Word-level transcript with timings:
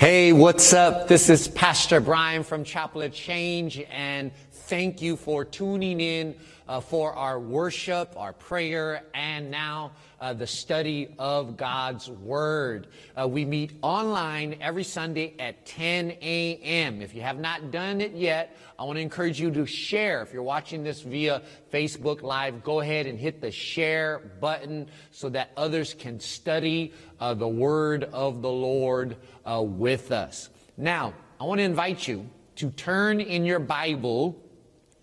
Hey, 0.00 0.32
what's 0.32 0.72
up? 0.72 1.08
This 1.08 1.28
is 1.28 1.46
Pastor 1.46 2.00
Brian 2.00 2.42
from 2.42 2.64
Chapel 2.64 3.02
of 3.02 3.12
Change, 3.12 3.84
and 3.90 4.32
thank 4.50 5.02
you 5.02 5.14
for 5.14 5.44
tuning 5.44 6.00
in 6.00 6.34
uh, 6.70 6.78
for 6.78 7.12
our 7.14 7.40
worship, 7.40 8.14
our 8.16 8.32
prayer, 8.32 9.02
and 9.12 9.50
now 9.50 9.90
uh, 10.20 10.32
the 10.32 10.46
study 10.46 11.12
of 11.18 11.56
God's 11.56 12.08
Word. 12.08 12.86
Uh, 13.20 13.26
we 13.26 13.44
meet 13.44 13.72
online 13.82 14.56
every 14.60 14.84
Sunday 14.84 15.34
at 15.40 15.66
10 15.66 16.12
a.m. 16.22 17.02
If 17.02 17.12
you 17.12 17.22
have 17.22 17.40
not 17.40 17.72
done 17.72 18.00
it 18.00 18.12
yet, 18.12 18.56
I 18.78 18.84
want 18.84 18.98
to 18.98 19.00
encourage 19.02 19.40
you 19.40 19.50
to 19.50 19.66
share. 19.66 20.22
If 20.22 20.32
you're 20.32 20.44
watching 20.44 20.84
this 20.84 21.02
via 21.02 21.42
Facebook 21.72 22.22
Live, 22.22 22.62
go 22.62 22.78
ahead 22.78 23.06
and 23.06 23.18
hit 23.18 23.40
the 23.40 23.50
share 23.50 24.20
button 24.40 24.86
so 25.10 25.28
that 25.30 25.50
others 25.56 25.92
can 25.92 26.20
study 26.20 26.92
uh, 27.18 27.34
the 27.34 27.48
Word 27.48 28.04
of 28.04 28.42
the 28.42 28.50
Lord 28.50 29.16
uh, 29.44 29.60
with 29.60 30.12
us. 30.12 30.50
Now, 30.76 31.14
I 31.40 31.44
want 31.44 31.58
to 31.58 31.64
invite 31.64 32.06
you 32.06 32.30
to 32.56 32.70
turn 32.70 33.20
in 33.20 33.44
your 33.44 33.58
Bible 33.58 34.40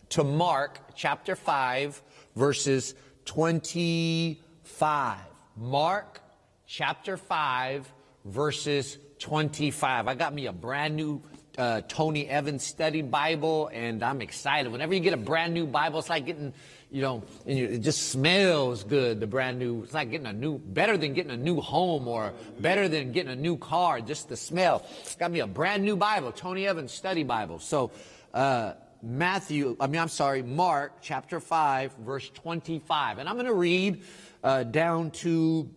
to 0.10 0.24
Mark 0.24 0.87
chapter 0.98 1.36
5, 1.36 2.02
verses 2.36 2.96
25. 3.26 5.18
Mark 5.56 6.22
chapter 6.66 7.18
5, 7.18 7.94
verses 8.26 8.98
25. 9.20 10.08
I 10.08 10.16
got 10.16 10.34
me 10.34 10.48
a 10.48 10.52
brand 10.52 10.96
new 10.96 11.22
uh, 11.58 11.82
Tony 11.88 12.28
Evans 12.28 12.64
Study 12.64 13.02
Bible, 13.02 13.70
and 13.72 14.04
I'm 14.04 14.22
excited. 14.22 14.72
Whenever 14.72 14.94
you 14.94 15.00
get 15.00 15.14
a 15.14 15.18
brand 15.18 15.54
new 15.54 15.66
Bible, 15.66 16.00
it's 16.00 16.10
like 16.10 16.26
getting, 16.26 16.54
you 16.92 17.02
know, 17.02 17.24
it 17.46 17.80
just 17.80 18.10
smells 18.10 18.84
good. 18.84 19.20
The 19.20 19.28
brand 19.28 19.60
new, 19.60 19.84
it's 19.84 19.94
like 19.94 20.12
getting 20.12 20.28
a 20.28 20.34
new, 20.34 20.58
better 20.60 20.98
than 20.98 21.14
getting 21.14 21.32
a 21.32 21.38
new 21.38 21.62
home 21.62 22.08
or 22.08 22.34
better 22.60 22.88
than 22.88 23.12
getting 23.12 23.32
a 23.32 23.36
new 23.36 23.58
car. 23.58 24.02
Just 24.02 24.30
the 24.30 24.38
smell. 24.38 24.86
It's 25.02 25.16
Got 25.16 25.32
me 25.32 25.40
a 25.40 25.48
brand 25.48 25.84
new 25.84 25.96
Bible, 25.96 26.32
Tony 26.32 26.68
Evans 26.68 26.92
Study 26.92 27.24
Bible. 27.24 27.60
So, 27.60 27.92
uh, 28.34 28.74
Matthew, 29.10 29.78
I 29.80 29.88
mean, 29.88 30.02
I'm 30.02 30.10
sorry, 30.10 30.44
Mark 30.44 30.98
chapter 31.02 31.40
5, 31.40 31.94
verse 32.04 32.30
25. 32.30 33.20
And 33.20 33.30
I'm 33.30 33.36
going 33.36 33.46
to 33.46 33.54
read 33.54 34.04
uh, 34.44 34.64
down 34.64 35.12
to 35.12 35.70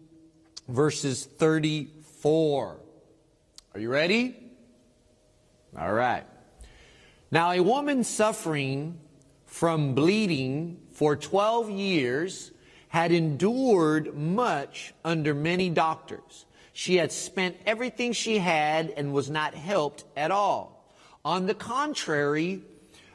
verses 0.67 1.27
34. 1.27 2.81
Are 3.73 3.81
you 3.81 3.89
ready? 3.89 4.35
All 5.79 5.93
right. 5.93 6.25
Now, 7.31 7.53
a 7.53 7.61
woman 7.61 8.03
suffering 8.03 8.99
from 9.47 9.95
bleeding 9.95 10.81
for 10.91 11.15
12 11.15 11.71
years 11.71 12.51
had 12.89 13.13
endured 13.13 14.13
much 14.17 14.93
under 15.05 15.35
many 15.35 15.71
doctors. 15.71 16.47
She 16.73 16.97
had 16.97 17.13
spent 17.13 17.57
everything 17.65 18.13
she 18.13 18.39
had 18.39 18.91
and 18.91 19.13
was 19.13 19.31
not 19.31 19.55
helped 19.55 20.03
at 20.17 20.33
all. 20.33 20.93
On 21.25 21.47
the 21.47 21.55
contrary, 21.55 22.63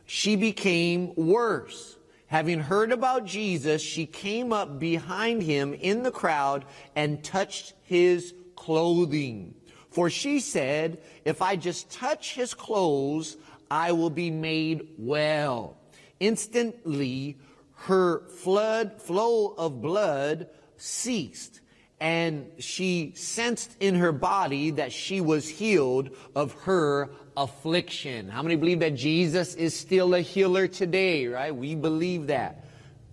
she 0.05 0.35
became 0.35 1.13
worse. 1.15 1.97
Having 2.27 2.59
heard 2.59 2.91
about 2.91 3.25
Jesus, 3.25 3.81
she 3.81 4.05
came 4.05 4.51
up 4.51 4.79
behind 4.79 5.43
him 5.43 5.73
in 5.73 6.03
the 6.03 6.11
crowd 6.11 6.65
and 6.95 7.23
touched 7.23 7.73
his 7.83 8.33
clothing. 8.55 9.53
For 9.89 10.09
she 10.09 10.39
said, 10.39 11.01
If 11.23 11.41
I 11.41 11.55
just 11.55 11.89
touch 11.91 12.33
his 12.35 12.53
clothes, 12.53 13.37
I 13.69 13.91
will 13.93 14.09
be 14.09 14.31
made 14.31 14.87
well. 14.97 15.77
Instantly, 16.19 17.37
her 17.73 18.27
flood, 18.27 19.01
flow 19.01 19.53
of 19.57 19.81
blood 19.81 20.49
ceased, 20.77 21.61
and 21.99 22.51
she 22.59 23.13
sensed 23.15 23.75
in 23.79 23.95
her 23.95 24.11
body 24.11 24.71
that 24.71 24.91
she 24.91 25.21
was 25.21 25.47
healed 25.47 26.09
of 26.35 26.53
her 26.63 27.09
affliction. 27.37 28.29
How 28.29 28.43
many 28.43 28.55
believe 28.55 28.79
that 28.79 28.95
Jesus 28.95 29.55
is 29.55 29.77
still 29.77 30.13
a 30.13 30.21
healer 30.21 30.67
today, 30.67 31.27
right? 31.27 31.55
We 31.55 31.75
believe 31.75 32.27
that. 32.27 32.65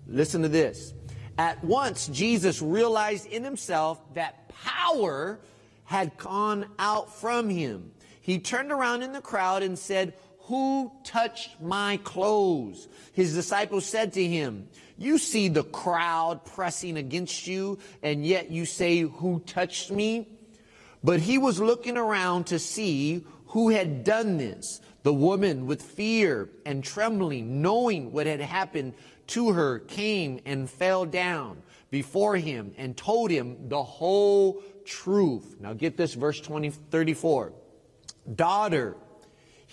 Listen 0.08 0.42
to 0.42 0.48
this. 0.48 0.94
At 1.38 1.62
once, 1.64 2.08
Jesus 2.08 2.60
realized 2.60 3.26
in 3.26 3.44
himself 3.44 4.00
that 4.14 4.48
power 4.48 5.40
had 5.84 6.16
gone 6.18 6.66
out 6.78 7.14
from 7.14 7.48
him. 7.48 7.92
He 8.20 8.38
turned 8.38 8.72
around 8.72 9.02
in 9.02 9.12
the 9.12 9.20
crowd 9.20 9.62
and 9.62 9.78
said, 9.78 10.14
Who 10.52 10.92
touched 11.02 11.62
my 11.62 11.96
clothes? 12.04 12.86
His 13.14 13.32
disciples 13.32 13.86
said 13.86 14.12
to 14.12 14.22
him, 14.22 14.68
You 14.98 15.16
see 15.16 15.48
the 15.48 15.64
crowd 15.64 16.44
pressing 16.44 16.98
against 16.98 17.46
you, 17.46 17.78
and 18.02 18.22
yet 18.22 18.50
you 18.50 18.66
say, 18.66 19.00
Who 19.00 19.40
touched 19.46 19.90
me? 19.90 20.28
But 21.02 21.20
he 21.20 21.38
was 21.38 21.58
looking 21.58 21.96
around 21.96 22.48
to 22.48 22.58
see 22.58 23.24
who 23.46 23.70
had 23.70 24.04
done 24.04 24.36
this. 24.36 24.82
The 25.04 25.14
woman, 25.14 25.64
with 25.64 25.80
fear 25.80 26.50
and 26.66 26.84
trembling, 26.84 27.62
knowing 27.62 28.12
what 28.12 28.26
had 28.26 28.42
happened 28.42 28.92
to 29.28 29.52
her, 29.52 29.78
came 29.78 30.38
and 30.44 30.68
fell 30.68 31.06
down 31.06 31.62
before 31.90 32.36
him 32.36 32.74
and 32.76 32.94
told 32.94 33.30
him 33.30 33.70
the 33.70 33.82
whole 33.82 34.62
truth. 34.84 35.56
Now 35.60 35.72
get 35.72 35.96
this, 35.96 36.12
verse 36.12 36.42
20, 36.42 36.68
34. 36.68 37.54
Daughter, 38.34 38.96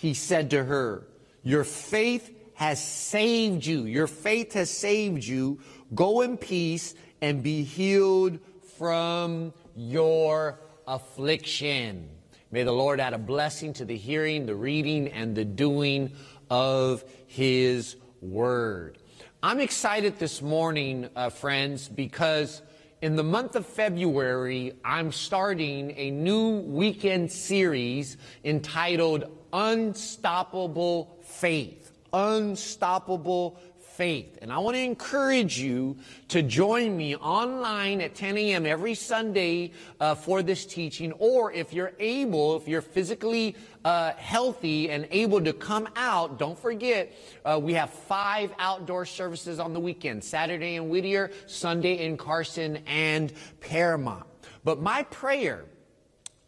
he 0.00 0.14
said 0.14 0.50
to 0.50 0.64
her, 0.64 1.06
your 1.42 1.64
faith 1.64 2.34
has 2.54 2.82
saved 2.82 3.64
you. 3.64 3.84
Your 3.84 4.06
faith 4.06 4.54
has 4.54 4.70
saved 4.70 5.24
you. 5.24 5.60
Go 5.94 6.22
in 6.22 6.36
peace 6.36 6.94
and 7.20 7.42
be 7.42 7.62
healed 7.62 8.38
from 8.78 9.52
your 9.76 10.58
affliction. 10.86 12.08
May 12.50 12.62
the 12.62 12.72
Lord 12.72 12.98
add 12.98 13.12
a 13.12 13.18
blessing 13.18 13.74
to 13.74 13.84
the 13.84 13.96
hearing, 13.96 14.46
the 14.46 14.54
reading, 14.54 15.08
and 15.08 15.36
the 15.36 15.44
doing 15.44 16.12
of 16.50 17.04
his 17.26 17.96
word. 18.20 18.98
I'm 19.42 19.60
excited 19.60 20.18
this 20.18 20.42
morning, 20.42 21.08
uh, 21.14 21.30
friends, 21.30 21.88
because 21.88 22.62
in 23.00 23.16
the 23.16 23.22
month 23.22 23.56
of 23.56 23.64
February, 23.64 24.74
I'm 24.84 25.12
starting 25.12 25.92
a 25.96 26.10
new 26.10 26.58
weekend 26.60 27.32
series 27.32 28.18
entitled 28.44 29.39
Unstoppable 29.52 31.18
Faith. 31.22 31.92
Unstoppable 32.12 33.60
faith. 34.00 34.38
And 34.40 34.50
I 34.50 34.56
want 34.60 34.76
to 34.76 34.82
encourage 34.82 35.58
you 35.58 35.94
to 36.28 36.40
join 36.40 36.96
me 36.96 37.16
online 37.16 38.00
at 38.00 38.14
10 38.14 38.38
a.m. 38.38 38.64
every 38.64 38.94
Sunday 38.94 39.72
uh, 40.00 40.14
for 40.14 40.42
this 40.42 40.64
teaching. 40.64 41.12
Or 41.18 41.52
if 41.52 41.74
you're 41.74 41.92
able, 41.98 42.56
if 42.56 42.66
you're 42.66 42.80
physically 42.80 43.56
uh, 43.84 44.12
healthy 44.12 44.90
and 44.90 45.06
able 45.10 45.42
to 45.42 45.52
come 45.52 45.86
out, 45.96 46.38
don't 46.38 46.58
forget, 46.58 47.12
uh, 47.44 47.60
we 47.62 47.74
have 47.74 47.90
five 47.90 48.54
outdoor 48.58 49.04
services 49.04 49.60
on 49.60 49.74
the 49.74 49.80
weekend 49.80 50.24
Saturday 50.24 50.76
in 50.76 50.88
Whittier, 50.88 51.30
Sunday 51.46 52.06
in 52.06 52.16
Carson 52.16 52.78
and 52.86 53.30
Paramount. 53.60 54.24
But 54.64 54.80
my 54.80 55.02
prayer 55.02 55.66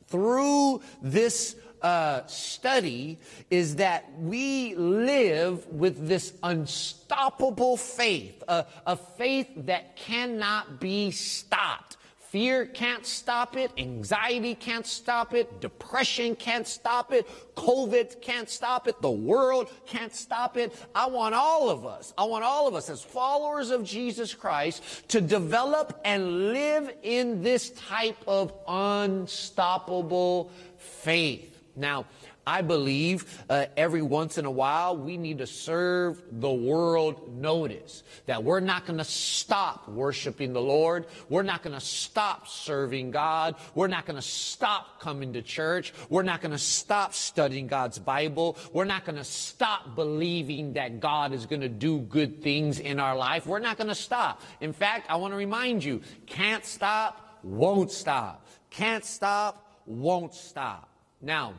through 0.06 0.80
this 1.02 1.56
uh, 1.82 2.24
study 2.26 3.18
is 3.50 3.76
that 3.76 4.10
we 4.18 4.74
live 4.76 5.66
with 5.68 6.08
this 6.08 6.32
unstoppable 6.42 7.76
faith, 7.76 8.42
a, 8.48 8.64
a 8.86 8.96
faith 8.96 9.48
that 9.56 9.96
cannot 9.96 10.80
be 10.80 11.10
stopped. 11.10 11.96
Fear 12.32 12.64
can't 12.64 13.04
stop 13.04 13.58
it. 13.58 13.70
Anxiety 13.76 14.54
can't 14.54 14.86
stop 14.86 15.34
it. 15.34 15.60
Depression 15.60 16.34
can't 16.34 16.66
stop 16.66 17.12
it. 17.12 17.28
COVID 17.56 18.22
can't 18.22 18.48
stop 18.48 18.88
it. 18.88 19.02
The 19.02 19.10
world 19.10 19.68
can't 19.84 20.14
stop 20.14 20.56
it. 20.56 20.74
I 20.94 21.08
want 21.08 21.34
all 21.34 21.68
of 21.68 21.84
us, 21.84 22.14
I 22.16 22.24
want 22.24 22.42
all 22.42 22.66
of 22.66 22.74
us 22.74 22.88
as 22.88 23.02
followers 23.02 23.68
of 23.70 23.84
Jesus 23.84 24.32
Christ 24.32 24.82
to 25.08 25.20
develop 25.20 26.00
and 26.06 26.54
live 26.54 26.90
in 27.02 27.42
this 27.42 27.68
type 27.70 28.16
of 28.26 28.54
unstoppable 28.66 30.50
faith. 30.78 31.51
Now, 31.74 32.06
I 32.46 32.62
believe 32.62 33.44
uh, 33.48 33.66
every 33.76 34.02
once 34.02 34.36
in 34.36 34.44
a 34.44 34.50
while 34.50 34.96
we 34.96 35.16
need 35.16 35.38
to 35.38 35.46
serve 35.46 36.20
the 36.30 36.52
world 36.52 37.34
notice 37.36 38.02
that 38.26 38.42
we're 38.42 38.60
not 38.60 38.84
going 38.84 38.98
to 38.98 39.04
stop 39.04 39.88
worshiping 39.88 40.52
the 40.52 40.60
Lord. 40.60 41.06
We're 41.28 41.44
not 41.44 41.62
going 41.62 41.74
to 41.78 41.84
stop 41.84 42.48
serving 42.48 43.12
God. 43.12 43.54
We're 43.74 43.86
not 43.86 44.06
going 44.06 44.16
to 44.16 44.22
stop 44.22 45.00
coming 45.00 45.32
to 45.34 45.42
church. 45.42 45.94
We're 46.08 46.24
not 46.24 46.40
going 46.40 46.52
to 46.52 46.58
stop 46.58 47.14
studying 47.14 47.68
God's 47.68 47.98
Bible. 47.98 48.58
We're 48.72 48.84
not 48.84 49.04
going 49.04 49.18
to 49.18 49.24
stop 49.24 49.94
believing 49.94 50.72
that 50.72 50.98
God 50.98 51.32
is 51.32 51.46
going 51.46 51.62
to 51.62 51.68
do 51.68 52.00
good 52.00 52.42
things 52.42 52.80
in 52.80 52.98
our 52.98 53.16
life. 53.16 53.46
We're 53.46 53.60
not 53.60 53.76
going 53.76 53.88
to 53.88 53.94
stop. 53.94 54.42
In 54.60 54.72
fact, 54.72 55.06
I 55.08 55.16
want 55.16 55.32
to 55.32 55.38
remind 55.38 55.84
you, 55.84 56.02
can't 56.26 56.64
stop, 56.64 57.38
won't 57.44 57.92
stop. 57.92 58.46
Can't 58.70 59.04
stop, 59.04 59.80
won't 59.86 60.34
stop. 60.34 60.91
Now, 61.22 61.54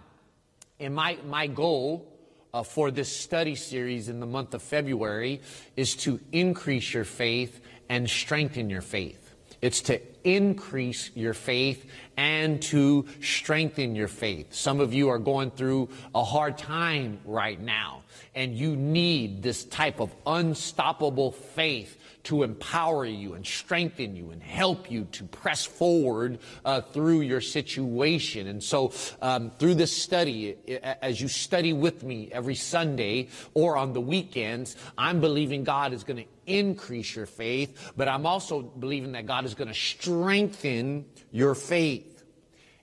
and 0.78 0.94
my, 0.94 1.18
my 1.26 1.48
goal 1.48 2.06
uh, 2.54 2.64
for 2.64 2.92
this 2.92 3.16
study 3.16 3.56
series 3.56 4.10
in 4.10 4.20
the 4.20 4.26
month 4.26 4.54
of 4.54 4.62
February 4.62 5.40
is 5.78 5.96
to 5.96 6.20
increase 6.34 6.94
your 6.94 7.06
faith 7.06 7.62
and 7.88 8.10
strengthen 8.10 8.70
your 8.70 8.82
faith. 8.82 9.20
It's 9.62 9.82
to 9.84 10.02
increase 10.26 11.12
your 11.16 11.34
faith 11.34 11.90
and 12.18 12.62
to 12.64 13.06
strengthen 13.22 13.96
your 13.96 14.10
faith. 14.10 14.54
Some 14.54 14.82
of 14.82 14.94
you 14.94 15.08
are 15.08 15.20
going 15.20 15.52
through 15.52 15.88
a 16.14 16.26
hard 16.26 16.58
time 16.58 17.22
right 17.24 17.60
now, 17.60 18.04
and 18.36 18.54
you 18.54 18.76
need 18.76 19.42
this 19.42 19.64
type 19.64 20.02
of 20.02 20.14
unstoppable 20.28 21.32
faith 21.32 21.98
to 22.24 22.44
empower 22.44 23.06
you 23.06 23.34
and 23.34 23.46
strengthen 23.46 24.16
you 24.16 24.32
and 24.32 24.42
help 24.42 24.90
you 24.90 25.06
to 25.12 25.24
press 25.26 25.66
forward 25.66 26.40
uh, 26.64 26.82
through 26.82 27.22
your 27.22 27.42
situation. 27.42 28.48
And 28.48 28.64
so, 28.64 28.94
um, 29.22 29.52
through 29.60 29.76
this 29.76 29.96
study, 29.96 30.56
as 31.02 31.20
you 31.20 31.28
study 31.28 31.74
with 31.74 32.04
me 32.04 32.30
every 32.32 32.56
Sunday 32.56 33.28
or 33.54 33.78
on 33.78 33.94
the 33.94 34.02
weekends, 34.02 34.76
I'm 34.98 35.20
believing 35.20 35.64
God 35.64 35.94
is 35.94 36.04
going 36.04 36.18
to 36.18 36.30
increase 36.46 37.16
your 37.16 37.26
faith, 37.26 37.94
but 37.98 38.08
I'm 38.08 38.26
also 38.26 38.62
believing 38.62 39.14
that 39.14 39.26
God 39.26 39.46
is 39.46 39.54
going 39.54 39.68
to 39.68 39.74
strengthen 39.74 41.06
your 41.32 41.56
faith. 41.56 42.24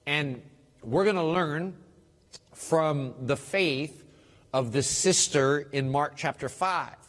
And 0.07 0.43
we're 0.83 1.05
going 1.05 1.17
to 1.17 1.25
learn 1.25 1.77
from 2.55 3.15
the 3.23 3.37
faith 3.37 4.05
of 4.53 4.73
the 4.73 4.83
sister 4.83 5.61
in 5.73 5.91
Mark 5.91 6.15
chapter 6.17 6.49
5. 6.49 7.00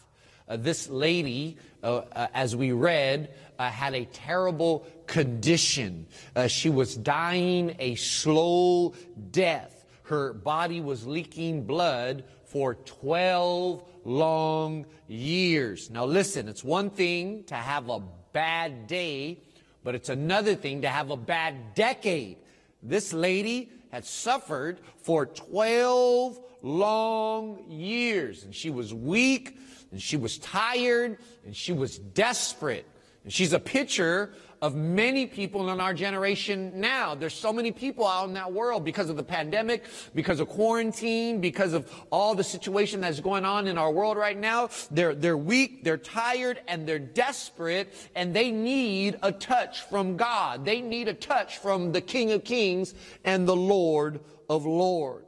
Uh, 0.52 0.58
this 0.58 0.90
lady 0.90 1.56
uh, 1.82 2.02
uh, 2.12 2.28
as 2.34 2.58
we 2.58 2.74
read, 2.74 3.34
had 3.58 3.94
a 3.94 4.06
terrible 4.06 4.88
condition. 5.06 6.08
She 6.48 6.72
was 6.72 6.96
dying 6.96 7.76
a 7.78 7.94
slow 7.94 8.96
death. 9.30 9.86
Her 10.02 10.34
body 10.34 10.82
was 10.82 11.06
leaking 11.06 11.66
blood 11.66 12.24
for 12.46 12.74
12 12.74 13.84
long 14.04 14.88
years. 15.08 15.92
Now, 15.92 16.06
listen, 16.06 16.48
it's 16.48 16.64
one 16.64 16.90
thing 16.90 17.44
to 17.46 17.56
have 17.56 17.88
a 17.90 18.02
bad 18.34 18.88
day, 18.88 19.38
but 19.84 19.94
it's 19.94 20.10
another 20.10 20.56
thing 20.56 20.82
to 20.82 20.90
have 20.90 21.12
a 21.12 21.18
bad 21.18 21.76
decade. 21.76 22.38
This 22.82 23.14
lady 23.14 23.70
had 23.92 24.06
suffered 24.06 24.80
for 25.04 25.28
12 25.28 26.40
long 26.64 27.70
years, 27.70 28.44
and 28.44 28.56
she 28.56 28.72
was 28.72 28.92
weak 28.92 29.56
and 29.92 30.02
she 30.02 30.18
was 30.18 30.38
tired 30.38 31.18
and 31.46 31.56
she 31.56 31.74
was 31.74 31.98
desperate. 31.98 32.86
And 33.24 33.32
she's 33.32 33.54
a 33.54 33.60
picture 33.60 34.34
of 34.62 34.76
many 34.76 35.26
people 35.26 35.72
in 35.72 35.82
our 35.82 35.94
generation 35.94 36.72
now. 36.76 37.16
There's 37.16 37.34
so 37.34 37.52
many 37.52 37.72
people 37.72 38.08
out 38.08 38.28
in 38.28 38.36
that 38.36 38.54
world 38.54 38.86
because 38.86 39.10
of 39.10 39.18
the 39.18 39.24
pandemic, 39.24 39.84
because 40.14 40.40
of 40.40 40.50
quarantine, 40.50 41.42
because 41.42 41.74
of 41.74 41.92
all 42.12 42.36
the 42.36 42.44
situation 42.44 43.02
that's 43.02 43.20
going 43.20 43.44
on 43.44 43.68
in 43.68 43.80
our 43.80 43.92
world 43.92 44.18
right 44.18 44.38
now. 44.38 44.70
They're, 44.92 45.16
they're 45.16 45.38
weak, 45.38 45.84
they're 45.84 45.98
tired, 45.98 46.62
and 46.68 46.88
they're 46.88 47.00
desperate, 47.00 47.94
and 48.16 48.36
they 48.36 48.52
need 48.52 49.18
a 49.24 49.32
touch 49.32 49.82
from 49.82 50.16
God. 50.16 50.64
They 50.64 50.82
need 50.82 51.08
a 51.08 51.14
touch 51.16 51.58
from 51.58 51.92
the 51.92 52.02
King 52.02 52.32
of 52.32 52.44
Kings 52.44 52.94
and 53.24 53.48
the 53.48 53.56
Lord 53.56 54.20
of 54.48 54.66
Lords. 54.68 55.26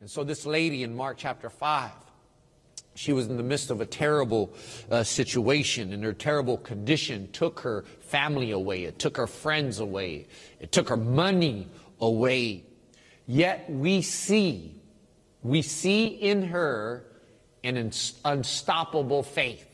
And 0.00 0.10
so 0.10 0.24
this 0.24 0.46
lady 0.46 0.82
in 0.82 0.96
Mark 0.96 1.18
chapter 1.18 1.50
5, 1.50 1.90
she 2.94 3.12
was 3.12 3.26
in 3.28 3.36
the 3.36 3.42
midst 3.42 3.70
of 3.70 3.80
a 3.80 3.86
terrible 3.86 4.52
uh, 4.90 5.02
situation, 5.02 5.92
and 5.92 6.02
her 6.04 6.12
terrible 6.12 6.58
condition 6.58 7.30
took 7.32 7.60
her 7.60 7.84
family 8.00 8.50
away. 8.50 8.84
It 8.84 8.98
took 8.98 9.16
her 9.16 9.26
friends 9.26 9.78
away. 9.78 10.26
It 10.58 10.72
took 10.72 10.88
her 10.88 10.96
money 10.96 11.68
away. 12.00 12.64
Yet 13.26 13.70
we 13.70 14.02
see, 14.02 14.74
we 15.42 15.62
see 15.62 16.06
in 16.06 16.42
her 16.48 17.04
an 17.62 17.92
unstoppable 18.24 19.22
faith. 19.22 19.66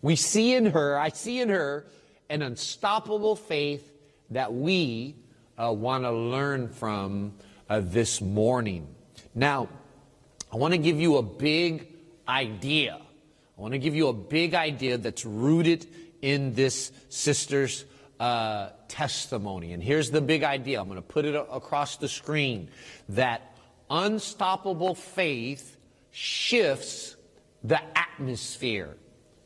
We 0.00 0.16
see 0.16 0.54
in 0.54 0.66
her, 0.66 0.98
I 0.98 1.10
see 1.10 1.40
in 1.40 1.48
her 1.50 1.86
an 2.30 2.42
unstoppable 2.42 3.36
faith 3.36 3.92
that 4.30 4.52
we 4.52 5.16
uh, 5.58 5.72
want 5.72 6.04
to 6.04 6.10
learn 6.10 6.68
from 6.68 7.34
uh, 7.68 7.80
this 7.84 8.20
morning. 8.20 8.94
Now, 9.34 9.68
I 10.52 10.56
want 10.56 10.72
to 10.72 10.78
give 10.78 10.98
you 10.98 11.16
a 11.18 11.22
big 11.22 11.91
idea. 12.28 13.00
I 13.58 13.60
want 13.60 13.72
to 13.72 13.78
give 13.78 13.94
you 13.94 14.08
a 14.08 14.12
big 14.12 14.54
idea 14.54 14.98
that's 14.98 15.24
rooted 15.24 15.86
in 16.20 16.54
this 16.54 16.92
sister's 17.08 17.84
uh, 18.20 18.70
testimony. 18.88 19.72
And 19.72 19.82
here's 19.82 20.10
the 20.10 20.20
big 20.20 20.44
idea. 20.44 20.80
I'm 20.80 20.86
going 20.86 20.96
to 20.96 21.02
put 21.02 21.24
it 21.24 21.34
across 21.34 21.96
the 21.96 22.08
screen 22.08 22.70
that 23.10 23.56
unstoppable 23.90 24.94
faith 24.94 25.76
shifts 26.12 27.16
the 27.64 27.80
atmosphere. 27.96 28.96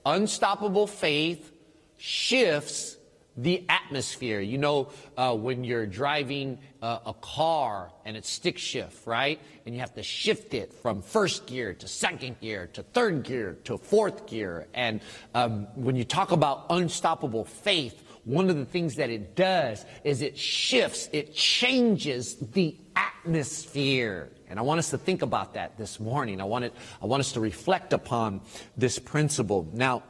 Unstoppable 0.04 0.86
faith 0.86 1.52
shifts 1.96 2.95
the 3.36 3.64
atmosphere. 3.68 4.40
You 4.40 4.58
know, 4.58 4.88
uh, 5.16 5.34
when 5.34 5.64
you're 5.64 5.86
driving 5.86 6.58
uh, 6.82 6.98
a 7.06 7.14
car 7.14 7.90
and 8.04 8.16
it's 8.16 8.30
stick 8.30 8.58
shift, 8.58 9.06
right? 9.06 9.40
And 9.64 9.74
you 9.74 9.80
have 9.80 9.94
to 9.94 10.02
shift 10.02 10.54
it 10.54 10.72
from 10.72 11.02
first 11.02 11.46
gear 11.46 11.74
to 11.74 11.88
second 11.88 12.40
gear 12.40 12.68
to 12.74 12.82
third 12.82 13.24
gear 13.24 13.58
to 13.64 13.78
fourth 13.78 14.26
gear. 14.26 14.68
And 14.74 15.00
um, 15.34 15.66
when 15.74 15.96
you 15.96 16.04
talk 16.04 16.32
about 16.32 16.66
unstoppable 16.70 17.44
faith, 17.44 18.02
one 18.24 18.50
of 18.50 18.56
the 18.56 18.64
things 18.64 18.96
that 18.96 19.08
it 19.08 19.36
does 19.36 19.84
is 20.02 20.20
it 20.20 20.36
shifts, 20.36 21.08
it 21.12 21.34
changes 21.34 22.34
the 22.34 22.76
atmosphere. 22.96 24.32
And 24.48 24.58
I 24.58 24.62
want 24.62 24.78
us 24.78 24.90
to 24.90 24.98
think 24.98 25.22
about 25.22 25.54
that 25.54 25.76
this 25.76 26.00
morning. 26.00 26.40
I 26.40 26.44
want, 26.44 26.64
it, 26.64 26.74
I 27.02 27.06
want 27.06 27.20
us 27.20 27.32
to 27.32 27.40
reflect 27.40 27.92
upon 27.92 28.40
this 28.76 28.98
principle. 28.98 29.68
Now, 29.72 30.02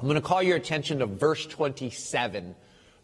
I'm 0.00 0.06
going 0.06 0.14
to 0.14 0.26
call 0.26 0.42
your 0.42 0.56
attention 0.56 1.00
to 1.00 1.06
verse 1.06 1.44
27. 1.46 2.54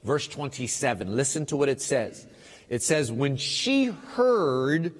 Verse 0.04 0.28
27. 0.28 1.16
Listen 1.16 1.46
to 1.46 1.56
what 1.56 1.68
it 1.68 1.80
says. 1.80 2.26
It 2.68 2.82
says, 2.82 3.10
When 3.10 3.36
she 3.36 3.86
heard 3.86 4.94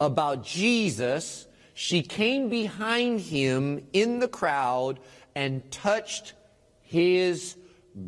about 0.00 0.44
Jesus, 0.44 1.46
she 1.74 2.02
came 2.02 2.48
behind 2.48 3.20
him 3.20 3.86
in 3.92 4.20
the 4.20 4.28
crowd 4.28 5.00
and 5.34 5.68
touched 5.70 6.34
his 6.82 7.56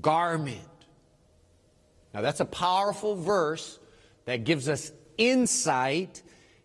garment. 0.00 0.59
Now, 2.15 2.21
that's 2.21 2.41
a 2.41 2.44
powerful 2.44 3.17
verse 3.17 3.79
that 4.27 4.44
gives 4.44 4.69
us 4.69 4.93
insight 5.19 6.23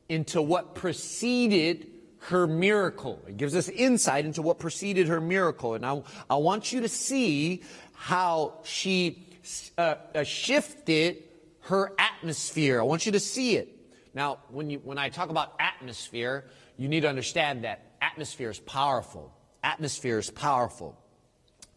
into 0.10 0.42
what 0.42 0.76
preceded 0.76 1.88
her 2.20 2.48
miracle. 2.48 3.24
It 3.28 3.38
gives 3.38 3.56
us 3.56 3.70
insight 3.70 4.26
into 4.26 4.42
what 4.42 4.60
preceded 4.60 5.08
her 5.08 5.22
miracle. 5.22 5.76
And 5.76 5.86
I, 5.86 6.02
I 6.30 6.36
want 6.36 6.72
you 6.72 6.82
to 6.82 6.90
see 6.90 7.64
how 7.94 8.60
she 8.64 9.28
uh, 9.78 9.96
uh, 10.14 10.24
shifted 10.24 11.24
her 11.62 11.94
atmosphere. 11.98 12.80
I 12.80 12.84
want 12.84 13.06
you 13.06 13.12
to 13.14 13.20
see 13.20 13.58
it. 13.58 13.74
Now, 14.14 14.40
when, 14.50 14.70
you, 14.70 14.80
when 14.84 14.98
I 14.98 15.10
talk 15.10 15.30
about 15.30 15.56
atmosphere, 15.60 16.46
you 16.78 16.88
need 16.88 17.02
to 17.02 17.10
understand 17.10 17.64
that 17.64 17.94
atmosphere 18.02 18.50
is 18.50 18.60
powerful. 18.60 19.34
Atmosphere 19.64 20.18
is 20.18 20.30
powerful. 20.30 20.98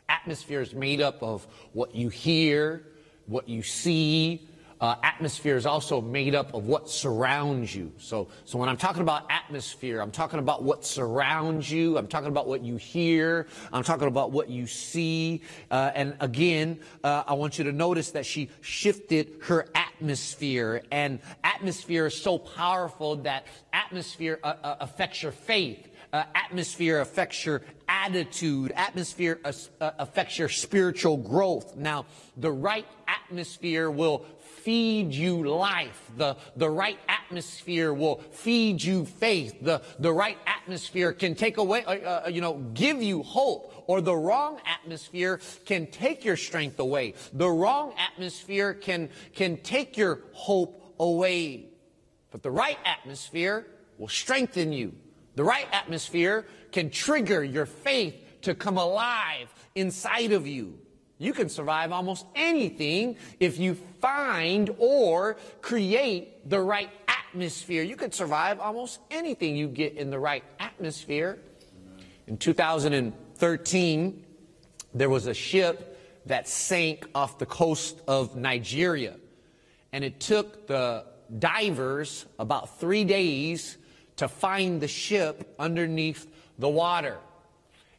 Atmosphere 0.08 0.60
is 0.60 0.74
made 0.74 1.00
up 1.00 1.22
of 1.22 1.46
what 1.72 1.94
you 1.94 2.08
hear, 2.08 2.86
what 3.26 3.48
you 3.48 3.62
see, 3.62 4.48
uh, 4.80 4.96
atmosphere 5.02 5.56
is 5.56 5.66
also 5.66 6.00
made 6.00 6.34
up 6.34 6.54
of 6.54 6.66
what 6.66 6.88
surrounds 6.88 7.74
you. 7.74 7.92
So, 7.98 8.28
so 8.44 8.58
when 8.58 8.68
I'm 8.68 8.76
talking 8.76 9.02
about 9.02 9.30
atmosphere, 9.30 10.00
I'm 10.00 10.10
talking 10.10 10.38
about 10.38 10.62
what 10.62 10.84
surrounds 10.84 11.70
you. 11.70 11.98
I'm 11.98 12.06
talking 12.06 12.28
about 12.28 12.48
what 12.48 12.62
you 12.62 12.76
hear. 12.76 13.46
I'm 13.72 13.84
talking 13.84 14.08
about 14.08 14.32
what 14.32 14.48
you 14.48 14.66
see. 14.66 15.42
Uh, 15.70 15.90
and 15.94 16.16
again, 16.20 16.80
uh, 17.04 17.24
I 17.26 17.34
want 17.34 17.58
you 17.58 17.64
to 17.64 17.72
notice 17.72 18.12
that 18.12 18.24
she 18.24 18.50
shifted 18.62 19.36
her 19.42 19.68
atmosphere. 19.74 20.82
And 20.90 21.18
atmosphere 21.44 22.06
is 22.06 22.20
so 22.20 22.38
powerful 22.38 23.16
that 23.16 23.46
atmosphere 23.72 24.40
uh, 24.42 24.54
uh, 24.62 24.76
affects 24.80 25.22
your 25.22 25.32
faith. 25.32 25.88
Uh, 26.12 26.24
atmosphere 26.34 27.00
affects 27.00 27.46
your 27.46 27.62
attitude. 27.88 28.72
Atmosphere 28.74 29.38
uh, 29.44 29.52
affects 29.98 30.38
your 30.38 30.48
spiritual 30.48 31.16
growth. 31.16 31.76
Now, 31.76 32.06
the 32.36 32.50
right 32.50 32.86
atmosphere 33.06 33.90
will 33.90 34.26
feed 34.64 35.12
you 35.12 35.48
life. 35.48 36.10
The, 36.16 36.36
the 36.56 36.68
right 36.68 36.98
atmosphere 37.08 37.92
will 37.92 38.16
feed 38.32 38.82
you 38.82 39.04
faith. 39.04 39.56
The, 39.60 39.82
the 39.98 40.12
right 40.12 40.38
atmosphere 40.46 41.12
can 41.12 41.34
take 41.34 41.56
away, 41.56 41.84
uh, 41.84 41.92
uh, 41.92 42.28
you 42.28 42.40
know, 42.40 42.54
give 42.74 43.02
you 43.02 43.22
hope. 43.22 43.84
Or 43.86 44.00
the 44.00 44.14
wrong 44.14 44.60
atmosphere 44.66 45.40
can 45.64 45.86
take 45.88 46.24
your 46.24 46.36
strength 46.36 46.78
away. 46.78 47.14
The 47.32 47.48
wrong 47.48 47.94
atmosphere 47.98 48.74
can, 48.74 49.08
can 49.34 49.56
take 49.56 49.96
your 49.96 50.20
hope 50.32 50.94
away. 51.00 51.66
But 52.30 52.42
the 52.42 52.50
right 52.50 52.78
atmosphere 52.84 53.66
will 53.98 54.08
strengthen 54.08 54.72
you. 54.72 54.94
The 55.34 55.44
right 55.44 55.66
atmosphere 55.72 56.46
can 56.72 56.90
trigger 56.90 57.42
your 57.42 57.66
faith 57.66 58.14
to 58.42 58.54
come 58.54 58.78
alive 58.78 59.52
inside 59.74 60.32
of 60.32 60.46
you. 60.46 60.78
You 61.20 61.34
can 61.34 61.50
survive 61.50 61.92
almost 61.92 62.24
anything 62.34 63.16
if 63.38 63.58
you 63.58 63.74
find 64.00 64.74
or 64.78 65.36
create 65.60 66.48
the 66.48 66.58
right 66.58 66.88
atmosphere. 67.06 67.82
You 67.82 67.94
could 67.94 68.14
survive 68.14 68.58
almost 68.58 69.00
anything 69.10 69.54
you 69.54 69.68
get 69.68 69.96
in 69.96 70.08
the 70.08 70.18
right 70.18 70.42
atmosphere. 70.58 71.38
In 72.26 72.38
2013, 72.38 74.24
there 74.94 75.10
was 75.10 75.26
a 75.26 75.34
ship 75.34 76.24
that 76.24 76.48
sank 76.48 77.06
off 77.14 77.38
the 77.38 77.44
coast 77.44 78.00
of 78.08 78.34
Nigeria. 78.34 79.16
And 79.92 80.02
it 80.02 80.20
took 80.20 80.66
the 80.68 81.04
divers 81.38 82.24
about 82.38 82.80
three 82.80 83.04
days 83.04 83.76
to 84.16 84.26
find 84.26 84.80
the 84.80 84.88
ship 84.88 85.54
underneath 85.58 86.26
the 86.58 86.68
water. 86.70 87.18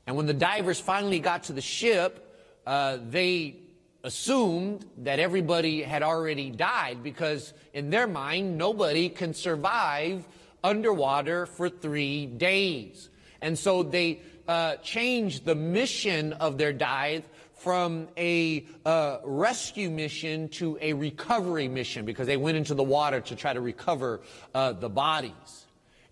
And 0.07 0.15
when 0.15 0.25
the 0.25 0.33
divers 0.33 0.79
finally 0.79 1.19
got 1.19 1.43
to 1.43 1.53
the 1.53 1.61
ship, 1.61 2.29
uh, 2.65 2.97
they 3.09 3.55
assumed 4.03 4.85
that 4.99 5.19
everybody 5.19 5.81
had 5.83 6.03
already 6.03 6.49
died 6.49 7.03
because, 7.03 7.53
in 7.73 7.89
their 7.89 8.07
mind, 8.07 8.57
nobody 8.57 9.09
can 9.09 9.33
survive 9.33 10.27
underwater 10.63 11.45
for 11.45 11.69
three 11.69 12.25
days. 12.25 13.09
And 13.41 13.57
so 13.57 13.83
they 13.83 14.21
uh, 14.47 14.75
changed 14.77 15.45
the 15.45 15.55
mission 15.55 16.33
of 16.33 16.57
their 16.57 16.73
dive 16.73 17.23
from 17.55 18.07
a 18.17 18.65
uh, 18.85 19.17
rescue 19.23 19.89
mission 19.89 20.49
to 20.49 20.77
a 20.81 20.93
recovery 20.93 21.67
mission 21.67 22.05
because 22.05 22.25
they 22.25 22.37
went 22.37 22.57
into 22.57 22.73
the 22.73 22.83
water 22.83 23.21
to 23.21 23.35
try 23.35 23.53
to 23.53 23.61
recover 23.61 24.21
uh, 24.55 24.73
the 24.73 24.89
bodies. 24.89 25.60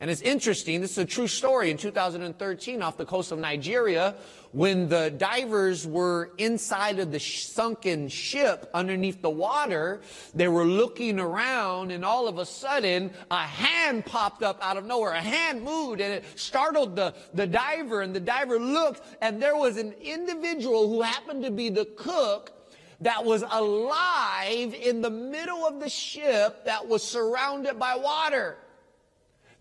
And 0.01 0.09
it's 0.09 0.21
interesting, 0.21 0.79
this 0.79 0.91
is 0.91 0.97
a 0.99 1.05
true 1.05 1.27
story. 1.27 1.71
In 1.71 1.77
2013, 1.77 2.81
off 2.81 2.95
the 2.95 3.05
coast 3.05 3.33
of 3.33 3.39
Nigeria, 3.39 4.15
when 4.53 4.87
the 4.87 5.09
divers 5.11 5.85
were 5.85 6.31
inside 6.37 6.99
of 6.99 7.11
the 7.11 7.19
sunken 7.19 8.07
ship 8.07 8.69
underneath 8.73 9.21
the 9.21 9.29
water, 9.29 9.99
they 10.33 10.47
were 10.47 10.63
looking 10.63 11.19
around 11.19 11.91
and 11.91 12.05
all 12.05 12.29
of 12.29 12.37
a 12.37 12.45
sudden 12.45 13.11
a 13.29 13.39
hand 13.39 14.05
popped 14.05 14.41
up 14.41 14.57
out 14.61 14.77
of 14.77 14.85
nowhere. 14.85 15.11
A 15.11 15.21
hand 15.21 15.63
moved 15.63 15.99
and 15.99 16.13
it 16.13 16.23
startled 16.39 16.95
the, 16.95 17.13
the 17.33 17.45
diver 17.45 18.01
and 18.01 18.15
the 18.15 18.21
diver 18.21 18.57
looked 18.57 19.01
and 19.21 19.41
there 19.41 19.57
was 19.57 19.75
an 19.75 19.91
individual 20.01 20.87
who 20.87 21.01
happened 21.01 21.43
to 21.43 21.51
be 21.51 21.69
the 21.69 21.85
cook 21.97 22.53
that 23.01 23.25
was 23.25 23.43
alive 23.51 24.73
in 24.73 25.01
the 25.01 25.09
middle 25.09 25.65
of 25.65 25.81
the 25.81 25.89
ship 25.89 26.63
that 26.63 26.87
was 26.87 27.03
surrounded 27.03 27.77
by 27.77 27.97
water. 27.97 28.57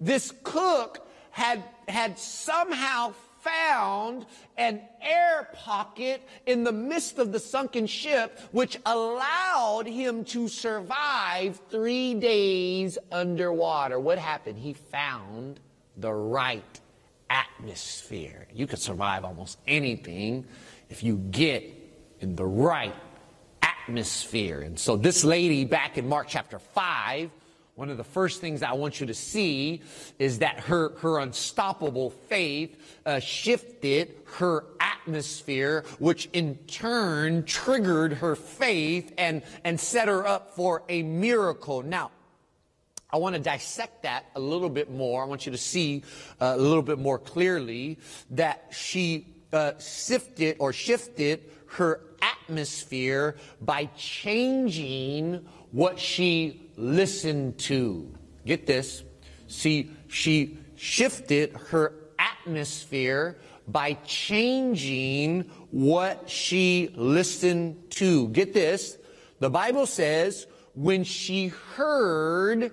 This 0.01 0.33
cook 0.43 1.07
had, 1.31 1.63
had 1.89 2.19
somehow 2.19 3.13
found 3.41 4.27
an 4.57 4.81
air 5.01 5.49
pocket 5.55 6.23
in 6.47 6.65
the 6.65 6.73
midst 6.73 7.19
of 7.19 7.33
the 7.33 7.39
sunken 7.39 7.87
ship, 7.87 8.39
which 8.53 8.79
allowed 8.85 9.87
him 9.87 10.25
to 10.25 10.49
survive 10.49 11.61
three 11.71 12.15
days 12.15 12.99
underwater. 13.13 13.99
What 13.99 14.19
happened? 14.19 14.59
He 14.59 14.73
found 14.73 15.61
the 15.97 16.13
right 16.13 16.81
atmosphere. 17.31 18.47
You 18.53 18.67
could 18.67 18.79
survive 18.79 19.25
almost 19.25 19.59
anything 19.67 20.47
if 20.89 21.03
you 21.03 21.17
get 21.31 21.65
in 22.21 22.37
the 22.37 22.47
right 22.47 22.95
atmosphere. 23.63 24.61
And 24.61 24.79
so 24.79 24.97
this 24.97 25.25
lady 25.25 25.65
back 25.65 25.99
in 25.99 26.09
Mark 26.09 26.27
chapter 26.29 26.59
5 26.59 27.31
one 27.79 27.91
of 27.91 27.97
the 27.97 28.03
first 28.03 28.41
things 28.41 28.65
I 28.65 28.73
want 28.73 28.99
you 28.99 29.07
to 29.07 29.15
see 29.15 29.83
is 30.19 30.41
that 30.41 30.59
her, 30.59 30.89
her 30.99 31.21
unstoppable 31.21 32.11
faith 32.11 32.77
uh, 33.07 33.21
shifted 33.21 34.17
her 34.39 34.65
atmosphere, 34.81 35.85
which 36.01 36.29
in 36.33 36.57
turn 36.67 37.45
triggered 37.45 38.15
her 38.15 38.35
faith 38.35 39.15
and, 39.17 39.43
and 39.63 39.79
set 39.79 40.09
her 40.09 40.27
up 40.27 40.57
for 40.57 40.83
a 40.89 41.05
miracle. 41.05 41.85
Now, 41.85 42.11
I 43.13 43.19
want 43.19 43.37
to 43.37 43.41
dissect 43.41 44.03
that 44.03 44.25
a 44.35 44.41
little 44.41 44.71
bit 44.71 44.91
more. 44.91 45.23
I 45.23 45.27
want 45.27 45.47
you 45.47 45.53
to 45.53 45.59
see 45.59 46.03
uh, 46.41 46.55
a 46.57 46.61
little 46.61 46.83
bit 46.83 46.99
more 46.99 47.21
clearly 47.21 47.99
that 48.31 48.73
she 48.73 49.29
uh, 49.53 49.75
sifted 49.79 50.57
or 50.59 50.73
shifted 50.73 51.45
her 51.67 52.01
atmosphere 52.49 53.37
by 53.61 53.85
changing 53.97 55.47
what 55.71 55.99
she 55.99 56.71
listened 56.77 57.59
to. 57.59 58.11
Get 58.47 58.67
this. 58.67 59.05
See, 59.49 59.91
she 60.09 60.57
shifted 60.75 61.55
her 61.69 61.93
atmosphere 62.19 63.37
by 63.67 63.93
changing 64.07 65.43
what 65.71 66.31
she 66.31 66.91
listened 66.95 67.91
to. 67.91 68.29
Get 68.29 68.55
this. 68.55 68.97
The 69.41 69.51
Bible 69.51 69.85
says 69.85 70.47
when 70.75 71.05
she 71.05 71.49
heard, 71.49 72.73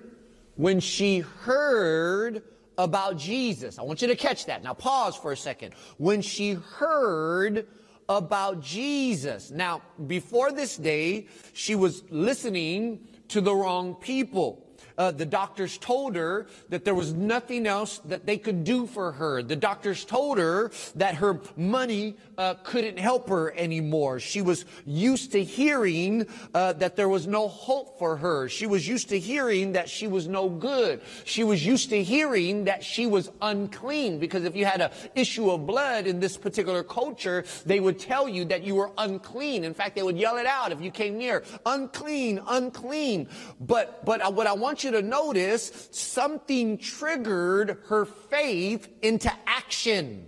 when 0.54 0.80
she 0.80 1.18
heard 1.18 2.42
about 2.78 3.18
Jesus. 3.18 3.78
I 3.78 3.82
want 3.82 4.00
you 4.00 4.08
to 4.08 4.16
catch 4.16 4.46
that. 4.46 4.62
Now 4.62 4.72
pause 4.72 5.16
for 5.16 5.32
a 5.32 5.36
second. 5.36 5.74
When 5.98 6.22
she 6.22 6.54
heard 6.54 7.66
about 8.08 8.60
Jesus. 8.60 9.50
Now, 9.50 9.82
before 10.06 10.52
this 10.52 10.76
day, 10.76 11.26
she 11.52 11.74
was 11.74 12.04
listening 12.10 13.06
to 13.28 13.40
the 13.40 13.54
wrong 13.54 13.94
people. 13.94 14.65
Uh, 14.98 15.10
the 15.10 15.26
doctors 15.26 15.76
told 15.78 16.16
her 16.16 16.46
that 16.68 16.84
there 16.84 16.94
was 16.94 17.12
nothing 17.12 17.66
else 17.66 17.98
that 17.98 18.26
they 18.26 18.38
could 18.38 18.64
do 18.64 18.86
for 18.86 19.12
her. 19.12 19.42
The 19.42 19.56
doctors 19.56 20.04
told 20.04 20.38
her 20.38 20.70
that 20.94 21.16
her 21.16 21.40
money 21.56 22.16
uh, 22.38 22.54
couldn't 22.62 22.98
help 22.98 23.28
her 23.28 23.54
anymore. 23.56 24.20
She 24.20 24.42
was 24.42 24.64
used 24.86 25.32
to 25.32 25.44
hearing 25.44 26.26
uh, 26.54 26.72
that 26.74 26.96
there 26.96 27.08
was 27.08 27.26
no 27.26 27.48
hope 27.48 27.98
for 27.98 28.16
her. 28.16 28.48
She 28.48 28.66
was 28.66 28.86
used 28.88 29.08
to 29.10 29.18
hearing 29.18 29.72
that 29.72 29.88
she 29.88 30.06
was 30.06 30.28
no 30.28 30.48
good. 30.48 31.02
She 31.24 31.44
was 31.44 31.64
used 31.64 31.90
to 31.90 32.02
hearing 32.02 32.64
that 32.64 32.82
she 32.82 33.06
was 33.06 33.30
unclean 33.42 34.18
because 34.18 34.44
if 34.44 34.56
you 34.56 34.64
had 34.64 34.80
an 34.80 34.90
issue 35.14 35.50
of 35.50 35.66
blood 35.66 36.06
in 36.06 36.20
this 36.20 36.36
particular 36.36 36.82
culture, 36.82 37.44
they 37.64 37.80
would 37.80 37.98
tell 37.98 38.28
you 38.28 38.44
that 38.46 38.62
you 38.62 38.74
were 38.74 38.90
unclean. 38.98 39.64
In 39.64 39.74
fact, 39.74 39.96
they 39.96 40.02
would 40.02 40.18
yell 40.18 40.36
it 40.36 40.46
out 40.46 40.72
if 40.72 40.80
you 40.80 40.90
came 40.90 41.18
near. 41.18 41.42
Unclean, 41.66 42.40
unclean. 42.48 43.28
But, 43.60 44.04
but 44.04 44.32
what 44.34 44.46
I 44.46 44.52
want 44.52 44.85
you 44.86 44.92
to 44.92 45.02
notice, 45.02 45.88
something 45.90 46.78
triggered 46.78 47.78
her 47.88 48.04
faith 48.04 48.88
into 49.02 49.30
action. 49.46 50.26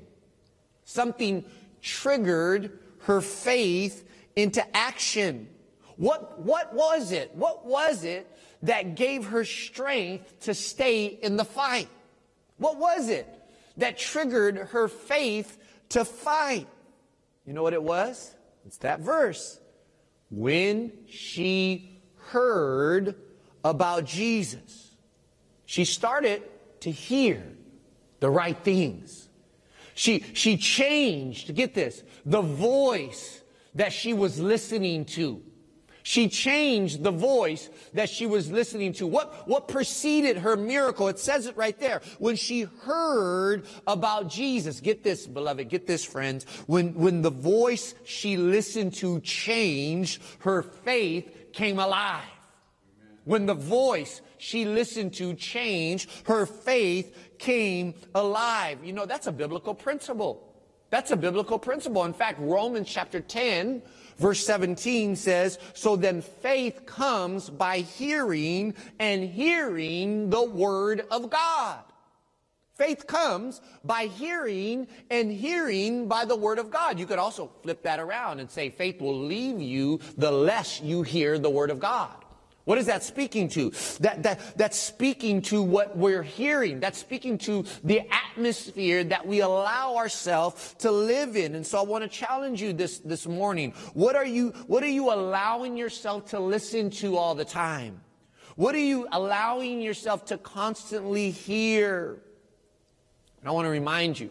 Something 0.84 1.44
triggered 1.80 2.78
her 3.00 3.20
faith 3.20 4.06
into 4.36 4.64
action. 4.76 5.48
What, 5.96 6.40
what 6.40 6.74
was 6.74 7.12
it? 7.12 7.34
What 7.34 7.66
was 7.66 8.04
it 8.04 8.30
that 8.62 8.94
gave 8.94 9.26
her 9.26 9.44
strength 9.44 10.40
to 10.40 10.54
stay 10.54 11.06
in 11.06 11.36
the 11.36 11.44
fight? 11.44 11.88
What 12.58 12.76
was 12.76 13.08
it 13.08 13.26
that 13.76 13.98
triggered 13.98 14.56
her 14.56 14.88
faith 14.88 15.58
to 15.90 16.04
fight? 16.04 16.68
You 17.46 17.52
know 17.52 17.62
what 17.62 17.72
it 17.72 17.82
was? 17.82 18.34
It's 18.66 18.78
that 18.78 19.00
verse. 19.00 19.58
When 20.30 20.92
she 21.08 22.00
heard 22.16 23.14
about 23.64 24.04
Jesus, 24.04 24.96
she 25.66 25.84
started 25.84 26.42
to 26.80 26.90
hear 26.90 27.42
the 28.20 28.30
right 28.30 28.56
things. 28.56 29.28
She, 29.94 30.24
she 30.32 30.56
changed, 30.56 31.54
get 31.54 31.74
this, 31.74 32.02
the 32.24 32.40
voice 32.40 33.42
that 33.74 33.92
she 33.92 34.12
was 34.12 34.38
listening 34.38 35.04
to. 35.06 35.42
She 36.08 36.28
changed 36.28 37.02
the 37.02 37.10
voice 37.10 37.68
that 37.92 38.08
she 38.08 38.24
was 38.24 38.50
listening 38.50 38.94
to. 38.94 39.06
What, 39.06 39.46
what 39.46 39.68
preceded 39.68 40.38
her 40.38 40.56
miracle? 40.56 41.08
It 41.08 41.18
says 41.18 41.46
it 41.46 41.54
right 41.54 41.78
there. 41.78 42.00
When 42.18 42.36
she 42.36 42.62
heard 42.62 43.66
about 43.86 44.30
Jesus. 44.30 44.80
Get 44.80 45.04
this, 45.04 45.26
beloved. 45.26 45.68
Get 45.68 45.86
this, 45.86 46.06
friends. 46.06 46.46
When, 46.66 46.94
when 46.94 47.20
the 47.20 47.30
voice 47.30 47.94
she 48.04 48.38
listened 48.38 48.94
to 48.94 49.20
changed, 49.20 50.22
her 50.38 50.62
faith 50.62 51.52
came 51.52 51.78
alive. 51.78 52.24
When 53.28 53.44
the 53.44 53.52
voice 53.52 54.22
she 54.38 54.64
listened 54.64 55.12
to 55.16 55.34
changed, 55.34 56.08
her 56.24 56.46
faith 56.46 57.14
came 57.36 57.92
alive. 58.14 58.82
You 58.82 58.94
know, 58.94 59.04
that's 59.04 59.26
a 59.26 59.32
biblical 59.32 59.74
principle. 59.74 60.50
That's 60.88 61.10
a 61.10 61.16
biblical 61.16 61.58
principle. 61.58 62.06
In 62.06 62.14
fact, 62.14 62.40
Romans 62.40 62.88
chapter 62.88 63.20
10, 63.20 63.82
verse 64.16 64.42
17 64.46 65.14
says, 65.14 65.58
So 65.74 65.94
then 65.94 66.22
faith 66.22 66.86
comes 66.86 67.50
by 67.50 67.80
hearing, 67.80 68.72
and 68.98 69.24
hearing 69.24 70.30
the 70.30 70.44
word 70.44 71.04
of 71.10 71.28
God. 71.28 71.80
Faith 72.76 73.06
comes 73.06 73.60
by 73.84 74.06
hearing 74.06 74.88
and 75.10 75.30
hearing 75.30 76.08
by 76.08 76.24
the 76.24 76.36
word 76.36 76.58
of 76.58 76.70
God. 76.70 76.98
You 76.98 77.04
could 77.04 77.18
also 77.18 77.50
flip 77.62 77.82
that 77.82 78.00
around 78.00 78.40
and 78.40 78.50
say 78.50 78.70
faith 78.70 79.02
will 79.02 79.18
leave 79.18 79.60
you 79.60 80.00
the 80.16 80.30
less 80.30 80.80
you 80.80 81.02
hear 81.02 81.38
the 81.38 81.50
word 81.50 81.70
of 81.70 81.78
God. 81.78 82.24
What 82.68 82.76
is 82.76 82.84
that 82.84 83.02
speaking 83.02 83.48
to? 83.48 83.70
That, 84.00 84.24
that, 84.24 84.58
that's 84.58 84.78
speaking 84.78 85.40
to 85.40 85.62
what 85.62 85.96
we're 85.96 86.22
hearing. 86.22 86.80
That's 86.80 86.98
speaking 86.98 87.38
to 87.38 87.64
the 87.82 88.02
atmosphere 88.12 89.04
that 89.04 89.26
we 89.26 89.40
allow 89.40 89.96
ourselves 89.96 90.74
to 90.80 90.90
live 90.90 91.34
in. 91.34 91.54
And 91.54 91.66
so 91.66 91.78
I 91.78 91.82
want 91.82 92.04
to 92.04 92.10
challenge 92.10 92.60
you 92.60 92.74
this, 92.74 92.98
this 92.98 93.26
morning. 93.26 93.72
What 93.94 94.16
are 94.16 94.26
you, 94.26 94.50
what 94.66 94.82
are 94.82 94.90
you 94.90 95.10
allowing 95.10 95.78
yourself 95.78 96.26
to 96.32 96.40
listen 96.40 96.90
to 96.90 97.16
all 97.16 97.34
the 97.34 97.46
time? 97.46 98.02
What 98.56 98.74
are 98.74 98.84
you 98.84 99.08
allowing 99.12 99.80
yourself 99.80 100.26
to 100.26 100.36
constantly 100.36 101.30
hear? 101.30 102.18
And 103.40 103.48
I 103.48 103.52
want 103.52 103.64
to 103.64 103.70
remind 103.70 104.20
you 104.20 104.28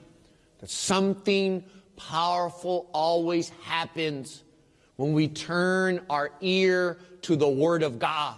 that 0.60 0.70
something 0.70 1.64
powerful 1.96 2.88
always 2.94 3.50
happens 3.64 4.44
when 4.98 5.14
we 5.14 5.28
turn 5.28 6.02
our 6.10 6.32
ear 6.42 6.98
to 7.22 7.36
the 7.36 7.48
Word 7.48 7.84
of 7.84 7.98
God. 7.98 8.38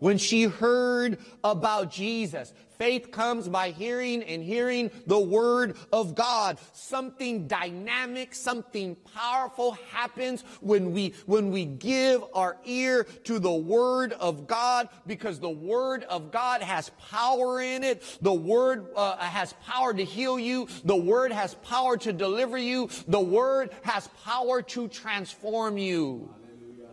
When 0.00 0.16
she 0.18 0.44
heard 0.44 1.18
about 1.44 1.90
Jesus, 1.90 2.54
faith 2.78 3.10
comes 3.10 3.46
by 3.46 3.70
hearing 3.70 4.22
and 4.22 4.42
hearing 4.42 4.90
the 5.06 5.20
word 5.20 5.76
of 5.92 6.14
God. 6.14 6.58
Something 6.72 7.46
dynamic, 7.46 8.34
something 8.34 8.96
powerful 9.14 9.72
happens 9.90 10.42
when 10.62 10.92
we, 10.92 11.12
when 11.26 11.50
we 11.50 11.66
give 11.66 12.24
our 12.32 12.56
ear 12.64 13.04
to 13.24 13.38
the 13.38 13.52
word 13.52 14.14
of 14.14 14.46
God 14.46 14.88
because 15.06 15.38
the 15.38 15.50
word 15.50 16.04
of 16.04 16.32
God 16.32 16.62
has 16.62 16.90
power 17.10 17.60
in 17.60 17.84
it. 17.84 18.02
The 18.22 18.32
word 18.32 18.86
uh, 18.96 19.18
has 19.18 19.52
power 19.66 19.92
to 19.92 20.02
heal 20.02 20.38
you. 20.38 20.66
The 20.84 20.96
word 20.96 21.30
has 21.30 21.54
power 21.56 21.98
to 21.98 22.12
deliver 22.14 22.56
you. 22.56 22.88
The 23.06 23.20
word 23.20 23.70
has 23.82 24.08
power 24.24 24.62
to 24.62 24.88
transform 24.88 25.76
you. 25.76 26.34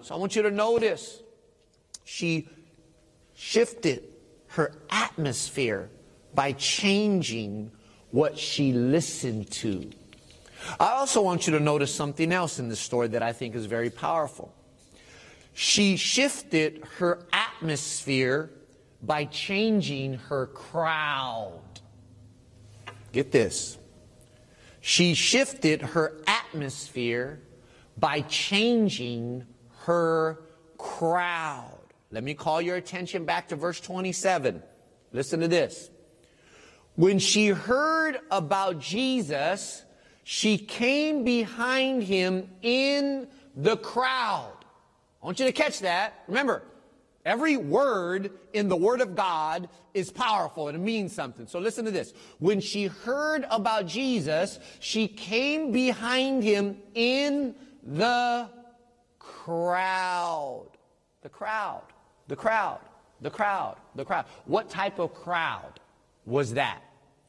So 0.01 0.13
I 0.13 0.17
want 0.17 0.35
you 0.35 0.41
to 0.41 0.51
notice 0.51 1.21
she 2.03 2.49
shifted 3.37 4.03
her 4.47 4.73
atmosphere 4.89 5.91
by 6.33 6.51
changing 6.53 7.71
what 8.09 8.37
she 8.37 8.73
listened 8.73 9.49
to. 9.51 9.87
I 10.79 10.93
also 10.93 11.21
want 11.21 11.45
you 11.45 11.53
to 11.53 11.59
notice 11.59 11.93
something 11.93 12.31
else 12.31 12.57
in 12.57 12.67
this 12.67 12.79
story 12.79 13.09
that 13.09 13.21
I 13.21 13.33
think 13.33 13.53
is 13.53 13.67
very 13.67 13.91
powerful. 13.91 14.53
She 15.53 15.97
shifted 15.97 16.83
her 16.97 17.27
atmosphere 17.31 18.49
by 19.03 19.25
changing 19.25 20.15
her 20.15 20.47
crowd. 20.47 21.61
Get 23.11 23.31
this. 23.31 23.77
She 24.81 25.13
shifted 25.13 25.83
her 25.83 26.17
atmosphere 26.25 27.39
by 27.99 28.21
changing 28.21 29.45
her 29.81 30.39
crowd. 30.79 31.86
Let 32.09 32.23
me 32.23 32.33
call 32.33 32.61
your 32.61 32.77
attention 32.77 33.25
back 33.25 33.49
to 33.49 33.55
verse 33.55 33.81
27. 33.81 34.63
Listen 35.11 35.39
to 35.41 35.47
this. 35.47 35.89
When 36.95 37.19
she 37.19 37.49
heard 37.49 38.19
about 38.31 38.79
Jesus, 38.79 39.83
she 40.23 40.57
came 40.57 41.23
behind 41.23 42.03
him 42.03 42.49
in 42.61 43.27
the 43.55 43.77
crowd. 43.77 44.53
I 45.21 45.25
want 45.25 45.39
you 45.39 45.45
to 45.45 45.51
catch 45.51 45.79
that. 45.81 46.23
Remember, 46.27 46.63
every 47.25 47.57
word 47.57 48.31
in 48.53 48.69
the 48.69 48.75
Word 48.75 49.01
of 49.01 49.15
God 49.15 49.67
is 49.93 50.09
powerful 50.09 50.69
and 50.69 50.77
it 50.77 50.81
means 50.81 51.13
something. 51.13 51.45
So 51.45 51.59
listen 51.59 51.85
to 51.85 51.91
this. 51.91 52.13
When 52.39 52.61
she 52.61 52.85
heard 52.85 53.45
about 53.49 53.85
Jesus, 53.85 54.59
she 54.79 55.07
came 55.07 55.71
behind 55.71 56.43
him 56.43 56.77
in 56.93 57.55
the 57.83 58.49
crowd. 59.19 60.69
The 61.21 61.29
crowd. 61.29 61.83
The 62.27 62.35
crowd, 62.35 62.79
the 63.21 63.29
crowd, 63.29 63.77
the 63.95 64.05
crowd. 64.05 64.25
What 64.45 64.69
type 64.69 64.99
of 64.99 65.13
crowd 65.13 65.79
was 66.25 66.53
that? 66.53 66.81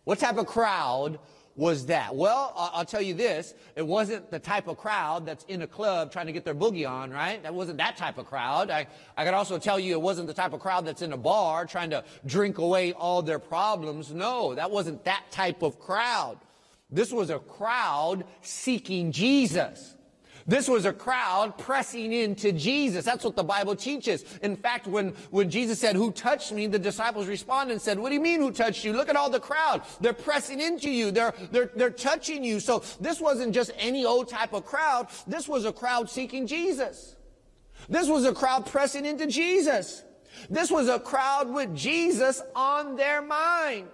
What 0.05 0.19
type 0.19 0.39
of 0.39 0.47
crowd 0.47 1.19
was 1.55 1.87
that? 1.87 2.15
Well, 2.15 2.53
I'll 2.57 2.85
tell 2.85 3.03
you 3.03 3.15
this. 3.15 3.53
It 3.77 3.87
wasn't 3.87 4.31
the 4.31 4.39
type 4.39 4.69
of 4.69 4.79
crowd 4.79 5.27
that's 5.27 5.45
in 5.45 5.63
a 5.63 5.67
club 5.67 6.13
trying 6.13 6.27
to 6.27 6.33
get 6.33 6.45
their 6.45 6.55
boogie 6.55 6.89
on, 6.89 7.11
right? 7.11 7.43
That 7.43 7.53
wasn't 7.53 7.79
that 7.79 7.97
type 7.97 8.17
of 8.17 8.27
crowd. 8.27 8.71
I, 8.71 8.87
I 9.17 9.25
could 9.25 9.35
also 9.35 9.59
tell 9.59 9.79
you 9.79 9.93
it 9.93 10.01
wasn't 10.01 10.29
the 10.29 10.35
type 10.35 10.53
of 10.53 10.61
crowd 10.61 10.87
that's 10.87 11.03
in 11.03 11.13
a 11.13 11.17
bar 11.17 11.67
trying 11.67 11.91
to 11.91 12.05
drink 12.25 12.59
away 12.59 12.93
all 12.93 13.23
their 13.23 13.41
problems. 13.41 14.13
No, 14.13 14.55
that 14.55 14.71
wasn't 14.71 15.05
that 15.05 15.25
type 15.31 15.63
of 15.63 15.81
crowd. 15.81 16.39
This 16.91 17.13
was 17.13 17.29
a 17.29 17.39
crowd 17.39 18.25
seeking 18.41 19.13
Jesus. 19.13 19.95
This 20.49 20.67
was 20.67 20.87
a 20.87 20.95
crowd 20.95 21.59
pressing 21.59 22.11
into 22.11 22.53
Jesus. 22.53 23.05
That's 23.05 23.23
what 23.23 23.37
the 23.37 23.45
Bible 23.45 23.77
teaches. 23.77 24.25
In 24.41 24.57
fact, 24.57 24.87
when, 24.87 25.11
when 25.31 25.51
Jesus 25.51 25.79
said, 25.79 25.95
who 25.95 26.11
touched 26.11 26.53
me? 26.53 26.67
The 26.67 26.79
disciples 26.79 27.27
responded 27.27 27.75
and 27.75 27.83
said, 27.83 27.99
what 27.99 28.09
do 28.09 28.15
you 28.15 28.21
mean 28.23 28.41
who 28.41 28.51
touched 28.51 28.83
you? 28.83 28.95
Look 28.95 29.11
at 29.11 29.17
all 29.17 29.29
the 29.29 29.41
crowd. 29.41 29.83
They're 30.01 30.15
pressing 30.15 30.59
into 30.59 30.91
you. 30.91 31.11
They're, 31.11 31.35
they're, 31.53 31.71
they're 31.77 31.91
touching 31.91 32.43
you. 32.43 32.61
So 32.61 32.83
this 32.99 33.21
wasn't 33.21 33.55
just 33.55 33.73
any 33.79 34.07
old 34.07 34.31
type 34.31 34.55
of 34.55 34.65
crowd. 34.65 35.09
This 35.27 35.49
was 35.49 35.67
a 35.67 35.73
crowd 35.73 36.09
seeking 36.09 36.47
Jesus. 36.47 37.15
This 37.91 38.09
was 38.09 38.25
a 38.25 38.33
crowd 38.33 38.65
pressing 38.65 39.05
into 39.05 39.27
Jesus. 39.27 40.03
This 40.49 40.71
was 40.71 40.89
a 40.89 40.99
crowd 40.99 41.51
with 41.51 41.77
Jesus 41.77 42.41
on 42.57 42.97
their 42.97 43.21
mind. 43.21 43.89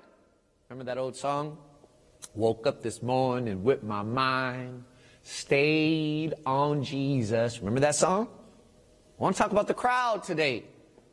Remember 0.68 0.84
that 0.84 0.98
old 0.98 1.16
song? 1.16 1.58
Woke 2.36 2.68
up 2.68 2.80
this 2.80 3.02
morning 3.02 3.64
with 3.64 3.82
my 3.82 4.02
mind 4.02 4.84
stayed 5.24 6.34
on 6.46 6.84
Jesus. 6.84 7.58
Remember 7.58 7.80
that 7.80 7.96
song? 7.96 8.28
I 9.18 9.22
want 9.22 9.34
to 9.34 9.42
talk 9.42 9.50
about 9.50 9.66
the 9.66 9.74
crowd 9.74 10.22
today. 10.22 10.64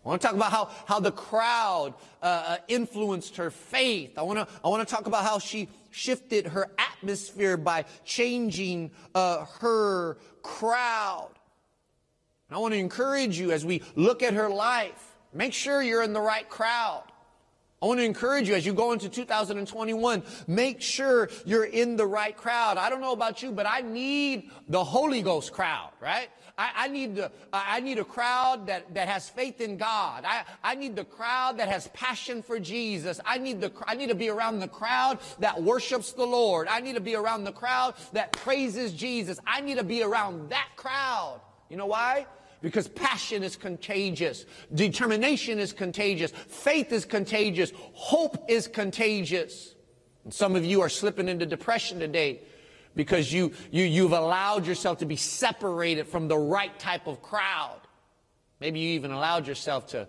I 0.03 0.09
want 0.09 0.21
to 0.21 0.27
talk 0.27 0.35
about 0.35 0.51
how, 0.51 0.69
how 0.85 0.99
the 0.99 1.11
crowd 1.11 1.93
uh, 2.21 2.25
uh, 2.25 2.57
influenced 2.67 3.37
her 3.37 3.51
faith. 3.51 4.17
I 4.17 4.23
want 4.23 4.39
to 4.39 4.47
I 4.63 4.67
want 4.67 4.87
to 4.87 4.93
talk 4.93 5.07
about 5.07 5.23
how 5.23 5.39
she 5.39 5.69
shifted 5.91 6.47
her 6.47 6.71
atmosphere 6.77 7.57
by 7.57 7.85
changing 8.03 8.91
uh, 9.13 9.45
her 9.59 10.17
crowd. 10.41 11.31
And 12.49 12.57
I 12.57 12.59
want 12.59 12.73
to 12.73 12.79
encourage 12.79 13.39
you 13.39 13.51
as 13.51 13.63
we 13.63 13.83
look 13.95 14.23
at 14.23 14.33
her 14.33 14.49
life. 14.49 15.15
Make 15.33 15.53
sure 15.53 15.81
you're 15.81 16.03
in 16.03 16.13
the 16.13 16.21
right 16.21 16.49
crowd. 16.49 17.03
I 17.81 17.87
want 17.87 17.99
to 17.99 18.03
encourage 18.03 18.47
you 18.47 18.53
as 18.53 18.63
you 18.63 18.73
go 18.73 18.91
into 18.91 19.09
2021, 19.09 20.21
make 20.45 20.81
sure 20.81 21.29
you're 21.45 21.65
in 21.65 21.97
the 21.97 22.05
right 22.05 22.37
crowd. 22.37 22.77
I 22.77 22.91
don't 22.91 23.01
know 23.01 23.13
about 23.13 23.41
you, 23.41 23.51
but 23.51 23.65
I 23.65 23.81
need 23.81 24.51
the 24.69 24.83
Holy 24.83 25.23
Ghost 25.23 25.51
crowd, 25.51 25.89
right? 25.99 26.29
I, 26.59 26.71
I 26.75 26.87
need 26.89 27.15
the, 27.15 27.31
I 27.51 27.79
need 27.79 27.97
a 27.97 28.03
crowd 28.03 28.67
that, 28.67 28.93
that 28.93 29.07
has 29.07 29.29
faith 29.29 29.61
in 29.61 29.77
God. 29.77 30.25
I, 30.27 30.43
I 30.63 30.75
need 30.75 30.95
the 30.95 31.05
crowd 31.05 31.57
that 31.57 31.69
has 31.69 31.87
passion 31.87 32.43
for 32.43 32.59
Jesus. 32.59 33.19
I 33.25 33.39
need 33.39 33.59
the, 33.59 33.71
I 33.87 33.95
need 33.95 34.09
to 34.09 34.15
be 34.15 34.29
around 34.29 34.59
the 34.59 34.67
crowd 34.67 35.17
that 35.39 35.63
worships 35.63 36.11
the 36.11 36.25
Lord. 36.25 36.67
I 36.67 36.81
need 36.81 36.93
to 36.93 37.01
be 37.01 37.15
around 37.15 37.45
the 37.45 37.51
crowd 37.51 37.95
that 38.13 38.31
praises 38.31 38.93
Jesus. 38.93 39.39
I 39.47 39.61
need 39.61 39.79
to 39.79 39.83
be 39.83 40.03
around 40.03 40.51
that 40.51 40.69
crowd. 40.75 41.41
You 41.67 41.77
know 41.77 41.87
why? 41.87 42.27
Because 42.61 42.87
passion 42.87 43.43
is 43.43 43.55
contagious. 43.55 44.45
Determination 44.73 45.59
is 45.59 45.73
contagious. 45.73 46.31
Faith 46.31 46.91
is 46.91 47.05
contagious. 47.05 47.71
Hope 47.93 48.49
is 48.49 48.67
contagious. 48.67 49.75
And 50.23 50.33
some 50.33 50.55
of 50.55 50.63
you 50.63 50.81
are 50.81 50.89
slipping 50.89 51.27
into 51.27 51.45
depression 51.45 51.99
today 51.99 52.41
because 52.95 53.31
you, 53.33 53.51
you, 53.71 53.83
you've 53.83 54.11
allowed 54.11 54.67
yourself 54.67 54.99
to 54.99 55.05
be 55.05 55.15
separated 55.15 56.07
from 56.07 56.27
the 56.27 56.37
right 56.37 56.77
type 56.77 57.07
of 57.07 57.21
crowd. 57.21 57.79
Maybe 58.59 58.79
you 58.79 58.89
even 58.91 59.11
allowed 59.11 59.47
yourself 59.47 59.87
to, 59.87 60.07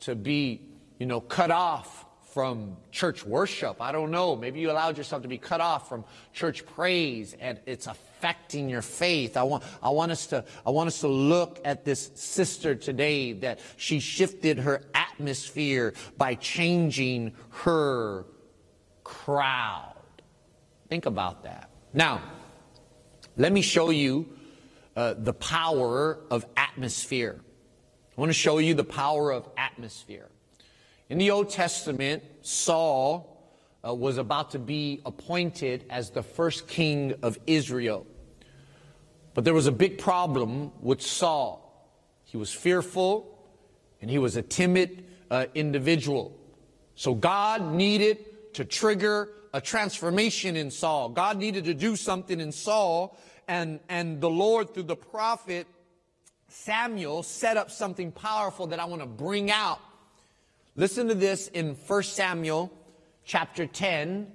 to 0.00 0.14
be, 0.14 0.60
you 0.98 1.06
know, 1.06 1.20
cut 1.20 1.50
off 1.50 2.03
from 2.34 2.76
church 2.90 3.24
worship. 3.24 3.80
I 3.80 3.92
don't 3.92 4.10
know. 4.10 4.34
Maybe 4.34 4.58
you 4.58 4.72
allowed 4.72 4.98
yourself 4.98 5.22
to 5.22 5.28
be 5.28 5.38
cut 5.38 5.60
off 5.60 5.88
from 5.88 6.04
church 6.32 6.66
praise 6.66 7.36
and 7.38 7.60
it's 7.64 7.86
affecting 7.86 8.68
your 8.68 8.82
faith. 8.82 9.36
I 9.36 9.44
want, 9.44 9.62
I 9.80 9.90
want 9.90 10.10
us 10.10 10.26
to, 10.26 10.44
I 10.66 10.70
want 10.70 10.88
us 10.88 10.98
to 11.02 11.08
look 11.08 11.60
at 11.64 11.84
this 11.84 12.10
sister 12.16 12.74
today 12.74 13.34
that 13.34 13.60
she 13.76 14.00
shifted 14.00 14.58
her 14.58 14.82
atmosphere 14.94 15.94
by 16.18 16.34
changing 16.34 17.34
her 17.50 18.26
crowd. 19.04 19.94
Think 20.88 21.06
about 21.06 21.44
that. 21.44 21.70
Now, 21.92 22.20
let 23.36 23.52
me 23.52 23.62
show 23.62 23.90
you 23.90 24.28
uh, 24.96 25.14
the 25.16 25.34
power 25.34 26.18
of 26.32 26.44
atmosphere. 26.56 27.40
I 28.18 28.20
want 28.20 28.30
to 28.30 28.34
show 28.34 28.58
you 28.58 28.74
the 28.74 28.82
power 28.82 29.30
of 29.30 29.48
atmosphere. 29.56 30.30
In 31.10 31.18
the 31.18 31.30
Old 31.30 31.50
Testament, 31.50 32.22
Saul 32.40 33.30
uh, 33.86 33.92
was 33.92 34.16
about 34.16 34.52
to 34.52 34.58
be 34.58 35.02
appointed 35.04 35.84
as 35.90 36.10
the 36.10 36.22
first 36.22 36.66
king 36.66 37.14
of 37.22 37.38
Israel. 37.46 38.06
But 39.34 39.44
there 39.44 39.52
was 39.52 39.66
a 39.66 39.72
big 39.72 39.98
problem 39.98 40.72
with 40.80 41.02
Saul. 41.02 41.60
He 42.24 42.36
was 42.36 42.52
fearful 42.52 43.38
and 44.00 44.10
he 44.10 44.18
was 44.18 44.36
a 44.36 44.42
timid 44.42 45.04
uh, 45.30 45.46
individual. 45.54 46.38
So 46.94 47.14
God 47.14 47.72
needed 47.72 48.54
to 48.54 48.64
trigger 48.64 49.28
a 49.52 49.60
transformation 49.60 50.56
in 50.56 50.70
Saul. 50.70 51.10
God 51.10 51.36
needed 51.36 51.64
to 51.66 51.74
do 51.74 51.96
something 51.96 52.40
in 52.40 52.50
Saul 52.50 53.18
and, 53.46 53.80
and 53.88 54.20
the 54.20 54.30
Lord 54.30 54.72
through 54.72 54.84
the 54.84 54.96
prophet 54.96 55.66
Samuel 56.48 57.22
set 57.22 57.56
up 57.56 57.70
something 57.70 58.12
powerful 58.12 58.68
that 58.68 58.78
I 58.80 58.84
want 58.84 59.02
to 59.02 59.08
bring 59.08 59.50
out 59.50 59.80
Listen 60.76 61.06
to 61.06 61.14
this 61.14 61.46
in 61.48 61.76
1 61.76 62.02
Samuel 62.02 62.72
chapter 63.24 63.64
10, 63.64 64.26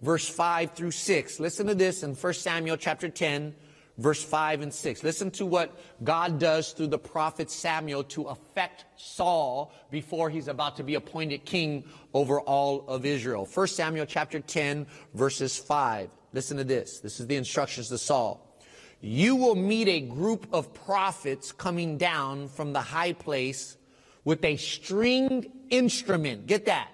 verse 0.00 0.28
5 0.28 0.70
through 0.70 0.92
6. 0.92 1.40
Listen 1.40 1.66
to 1.66 1.74
this 1.74 2.04
in 2.04 2.14
1 2.14 2.34
Samuel 2.34 2.76
chapter 2.76 3.08
10, 3.08 3.52
verse 3.96 4.22
5 4.22 4.60
and 4.60 4.72
6. 4.72 5.02
Listen 5.02 5.28
to 5.32 5.44
what 5.44 5.76
God 6.04 6.38
does 6.38 6.70
through 6.70 6.86
the 6.86 7.00
prophet 7.00 7.50
Samuel 7.50 8.04
to 8.04 8.26
affect 8.26 8.84
Saul 8.94 9.72
before 9.90 10.30
he's 10.30 10.46
about 10.46 10.76
to 10.76 10.84
be 10.84 10.94
appointed 10.94 11.44
king 11.44 11.82
over 12.14 12.40
all 12.42 12.86
of 12.86 13.04
Israel. 13.04 13.48
1 13.52 13.66
Samuel 13.66 14.06
chapter 14.06 14.38
10, 14.38 14.86
verses 15.14 15.58
5. 15.58 16.10
Listen 16.32 16.58
to 16.58 16.64
this. 16.64 17.00
This 17.00 17.18
is 17.18 17.26
the 17.26 17.34
instructions 17.34 17.88
to 17.88 17.98
Saul. 17.98 18.56
you 19.00 19.34
will 19.34 19.56
meet 19.56 19.88
a 19.88 20.00
group 20.00 20.46
of 20.52 20.72
prophets 20.74 21.50
coming 21.50 21.98
down 21.98 22.46
from 22.46 22.72
the 22.72 22.82
high 22.82 23.14
place 23.14 23.76
with 24.28 24.44
a 24.44 24.58
stringed 24.58 25.46
instrument. 25.70 26.46
Get 26.46 26.66
that? 26.66 26.90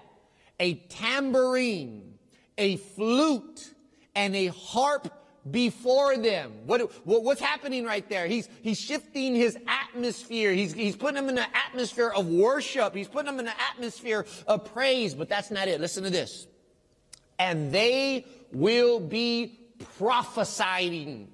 A 0.57 0.75
tambourine, 0.75 2.13
a 2.57 2.77
flute, 2.77 3.73
and 4.15 4.33
a 4.33 4.47
harp 4.47 5.11
before 5.51 6.15
them. 6.15 6.53
What, 6.65 6.93
what, 7.05 7.25
what's 7.25 7.41
happening 7.41 7.83
right 7.83 8.07
there? 8.07 8.25
He's, 8.25 8.47
he's 8.61 8.79
shifting 8.79 9.35
his 9.35 9.57
atmosphere. 9.67 10.53
He's, 10.53 10.71
he's 10.71 10.95
putting 10.95 11.15
them 11.15 11.27
in 11.27 11.37
an 11.37 11.49
atmosphere 11.67 12.07
of 12.07 12.25
worship. 12.29 12.95
He's 12.95 13.09
putting 13.09 13.25
them 13.25 13.41
in 13.41 13.47
an 13.47 13.59
atmosphere 13.69 14.25
of 14.47 14.73
praise, 14.73 15.13
but 15.13 15.27
that's 15.27 15.51
not 15.51 15.67
it. 15.67 15.81
Listen 15.81 16.05
to 16.05 16.09
this. 16.09 16.47
And 17.37 17.69
they 17.69 18.25
will 18.53 19.01
be 19.01 19.59
prophesying. 19.97 21.27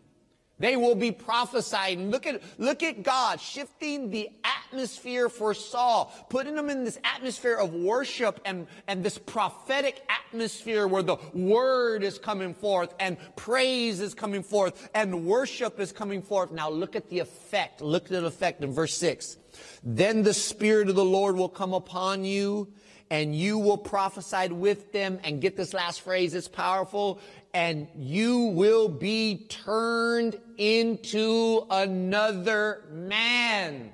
They 0.62 0.78
will 0.78 0.96
be 0.96 1.12
prophesying. 1.12 2.12
Look 2.12 2.28
at, 2.28 2.42
look 2.60 2.84
at 2.84 3.02
God 3.02 3.42
shifting 3.42 4.12
the 4.12 4.30
atmosphere 4.72 5.28
for 5.28 5.54
Saul, 5.54 6.14
putting 6.30 6.56
him 6.56 6.70
in 6.70 6.86
this 6.86 6.98
atmosphere 7.04 7.56
of 7.56 7.74
worship 7.74 8.40
and, 8.46 8.68
and 8.88 9.04
this 9.04 9.18
prophetic 9.18 10.02
atmosphere 10.10 10.88
where 10.88 11.04
the 11.04 11.18
word 11.34 12.04
is 12.04 12.18
coming 12.18 12.54
forth 12.54 12.94
and 13.00 13.18
praise 13.36 14.00
is 14.00 14.14
coming 14.14 14.44
forth 14.44 14.90
and 14.96 15.26
worship 15.26 15.80
is 15.80 15.92
coming 15.92 16.22
forth. 16.22 16.52
Now 16.52 16.70
look 16.70 16.96
at 16.96 17.10
the 17.10 17.20
effect. 17.20 17.82
Look 17.82 18.06
at 18.06 18.12
the 18.12 18.26
effect 18.26 18.64
in 18.64 18.72
verse 18.72 18.96
six. 18.96 19.38
Then 19.84 20.24
the 20.24 20.34
Spirit 20.34 20.88
of 20.88 20.96
the 20.96 21.04
Lord 21.04 21.36
will 21.36 21.50
come 21.50 21.74
upon 21.74 22.24
you 22.24 22.72
and 23.10 23.36
you 23.36 23.58
will 23.58 23.78
prophesy 23.78 24.48
with 24.54 24.94
them. 24.94 25.20
And 25.26 25.42
get 25.42 25.58
this 25.58 25.74
last 25.74 26.00
phrase, 26.00 26.34
it's 26.34 26.48
powerful 26.48 27.20
and 27.54 27.90
you 27.98 28.38
will 28.56 28.88
be 28.88 29.48
turned 29.50 30.40
into 30.58 31.66
another 31.70 32.86
man. 32.90 33.92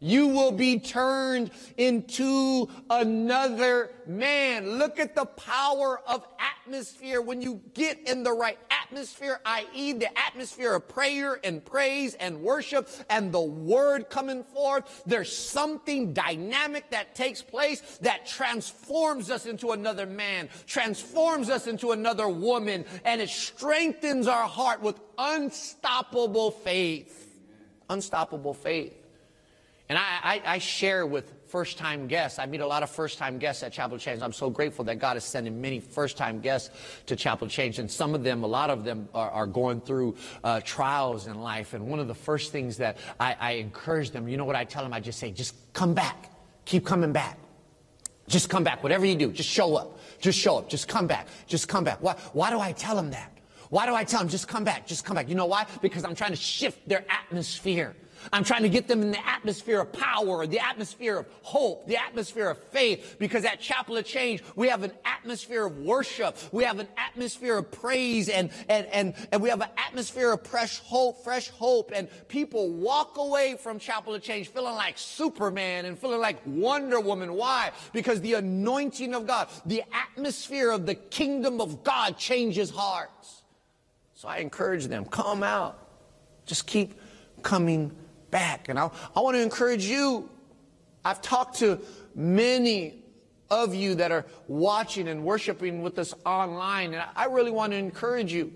You 0.00 0.28
will 0.28 0.52
be 0.52 0.78
turned 0.78 1.50
into 1.76 2.68
another 2.88 3.90
man. 4.06 4.78
Look 4.78 5.00
at 5.00 5.16
the 5.16 5.24
power 5.24 6.00
of 6.06 6.24
atmosphere 6.38 7.20
when 7.20 7.42
you 7.42 7.60
get 7.74 8.08
in 8.08 8.22
the 8.22 8.32
right 8.32 8.58
atmosphere, 8.70 9.40
i.e., 9.44 9.94
the 9.94 10.16
atmosphere 10.16 10.74
of 10.74 10.88
prayer 10.88 11.40
and 11.42 11.64
praise 11.64 12.14
and 12.14 12.42
worship 12.42 12.88
and 13.10 13.32
the 13.32 13.40
word 13.40 14.08
coming 14.08 14.44
forth. 14.44 15.02
There's 15.04 15.36
something 15.36 16.12
dynamic 16.12 16.90
that 16.90 17.16
takes 17.16 17.42
place 17.42 17.80
that 18.02 18.24
transforms 18.24 19.32
us 19.32 19.46
into 19.46 19.72
another 19.72 20.06
man, 20.06 20.48
transforms 20.66 21.50
us 21.50 21.66
into 21.66 21.90
another 21.90 22.28
woman, 22.28 22.84
and 23.04 23.20
it 23.20 23.30
strengthens 23.30 24.28
our 24.28 24.46
heart 24.46 24.80
with 24.80 25.00
unstoppable 25.18 26.52
faith. 26.52 27.36
Unstoppable 27.90 28.54
faith. 28.54 29.07
And 29.88 29.96
I, 29.96 30.02
I, 30.22 30.42
I 30.44 30.58
share 30.58 31.06
with 31.06 31.32
first 31.46 31.78
time 31.78 32.08
guests. 32.08 32.38
I 32.38 32.44
meet 32.44 32.60
a 32.60 32.66
lot 32.66 32.82
of 32.82 32.90
first 32.90 33.16
time 33.16 33.38
guests 33.38 33.62
at 33.62 33.72
Chapel 33.72 33.96
Change. 33.96 34.20
I'm 34.20 34.34
so 34.34 34.50
grateful 34.50 34.84
that 34.84 34.96
God 34.96 35.16
is 35.16 35.24
sending 35.24 35.60
many 35.60 35.80
first 35.80 36.18
time 36.18 36.40
guests 36.40 36.70
to 37.06 37.16
Chapel 37.16 37.48
Change. 37.48 37.78
And 37.78 37.90
some 37.90 38.14
of 38.14 38.22
them, 38.22 38.44
a 38.44 38.46
lot 38.46 38.68
of 38.68 38.84
them 38.84 39.08
are, 39.14 39.30
are 39.30 39.46
going 39.46 39.80
through 39.80 40.16
uh, 40.44 40.60
trials 40.62 41.26
in 41.26 41.40
life. 41.40 41.72
And 41.72 41.86
one 41.86 42.00
of 42.00 42.08
the 42.08 42.14
first 42.14 42.52
things 42.52 42.76
that 42.76 42.98
I, 43.18 43.36
I 43.40 43.52
encourage 43.52 44.10
them, 44.10 44.28
you 44.28 44.36
know 44.36 44.44
what 44.44 44.56
I 44.56 44.64
tell 44.64 44.82
them? 44.82 44.92
I 44.92 45.00
just 45.00 45.18
say, 45.18 45.30
just 45.30 45.54
come 45.72 45.94
back. 45.94 46.30
Keep 46.66 46.84
coming 46.84 47.12
back. 47.12 47.38
Just 48.26 48.50
come 48.50 48.62
back. 48.62 48.82
Whatever 48.82 49.06
you 49.06 49.14
do, 49.14 49.32
just 49.32 49.48
show 49.48 49.74
up. 49.74 49.98
Just 50.20 50.38
show 50.38 50.58
up. 50.58 50.68
Just 50.68 50.86
come 50.86 51.06
back. 51.06 51.28
Just 51.46 51.66
come 51.66 51.82
back. 51.82 52.02
Why, 52.02 52.14
why 52.34 52.50
do 52.50 52.60
I 52.60 52.72
tell 52.72 52.94
them 52.94 53.10
that? 53.12 53.32
Why 53.70 53.86
do 53.86 53.94
I 53.94 54.04
tell 54.04 54.20
them, 54.20 54.28
just 54.28 54.48
come 54.48 54.64
back, 54.64 54.86
just 54.86 55.04
come 55.04 55.14
back? 55.16 55.28
You 55.28 55.34
know 55.34 55.46
why? 55.46 55.66
Because 55.82 56.04
I'm 56.04 56.14
trying 56.14 56.30
to 56.30 56.36
shift 56.36 56.88
their 56.88 57.04
atmosphere. 57.10 57.94
I'm 58.32 58.44
trying 58.44 58.62
to 58.62 58.68
get 58.68 58.88
them 58.88 59.02
in 59.02 59.10
the 59.10 59.28
atmosphere 59.28 59.80
of 59.80 59.92
power, 59.92 60.46
the 60.46 60.60
atmosphere 60.60 61.18
of 61.18 61.26
hope, 61.42 61.86
the 61.86 61.96
atmosphere 61.96 62.50
of 62.50 62.58
faith, 62.58 63.16
because 63.18 63.44
at 63.44 63.60
Chapel 63.60 63.96
of 63.96 64.04
Change, 64.04 64.42
we 64.56 64.68
have 64.68 64.82
an 64.82 64.92
atmosphere 65.04 65.66
of 65.66 65.78
worship. 65.78 66.36
We 66.52 66.64
have 66.64 66.78
an 66.78 66.88
atmosphere 66.96 67.58
of 67.58 67.70
praise 67.70 68.28
and, 68.28 68.50
and, 68.68 68.86
and, 68.86 69.14
and 69.32 69.42
we 69.42 69.48
have 69.48 69.60
an 69.60 69.68
atmosphere 69.76 70.32
of 70.32 70.46
fresh 70.46 70.78
hope, 70.80 71.24
fresh 71.24 71.48
hope. 71.48 71.92
And 71.94 72.08
people 72.28 72.70
walk 72.70 73.16
away 73.16 73.56
from 73.58 73.78
Chapel 73.78 74.14
of 74.14 74.22
Change 74.22 74.48
feeling 74.48 74.74
like 74.74 74.98
Superman 74.98 75.84
and 75.84 75.98
feeling 75.98 76.20
like 76.20 76.38
Wonder 76.46 77.00
Woman. 77.00 77.34
Why? 77.34 77.72
Because 77.92 78.20
the 78.20 78.34
anointing 78.34 79.14
of 79.14 79.26
God, 79.26 79.48
the 79.66 79.82
atmosphere 79.92 80.70
of 80.70 80.86
the 80.86 80.94
kingdom 80.94 81.60
of 81.60 81.84
God 81.84 82.16
changes 82.16 82.70
hearts. 82.70 83.42
So 84.14 84.28
I 84.28 84.38
encourage 84.38 84.86
them, 84.86 85.04
come 85.04 85.42
out. 85.42 85.78
Just 86.44 86.66
keep 86.66 86.98
coming 87.42 87.92
back. 88.30 88.68
And 88.68 88.78
I, 88.78 88.90
I 89.14 89.20
want 89.20 89.36
to 89.36 89.42
encourage 89.42 89.84
you. 89.84 90.28
I've 91.04 91.22
talked 91.22 91.58
to 91.60 91.80
many 92.14 93.02
of 93.50 93.74
you 93.74 93.94
that 93.96 94.12
are 94.12 94.26
watching 94.46 95.08
and 95.08 95.24
worshiping 95.24 95.82
with 95.82 95.98
us 95.98 96.14
online, 96.26 96.94
and 96.94 97.02
I 97.16 97.26
really 97.26 97.50
want 97.50 97.72
to 97.72 97.78
encourage 97.78 98.32
you. 98.32 98.52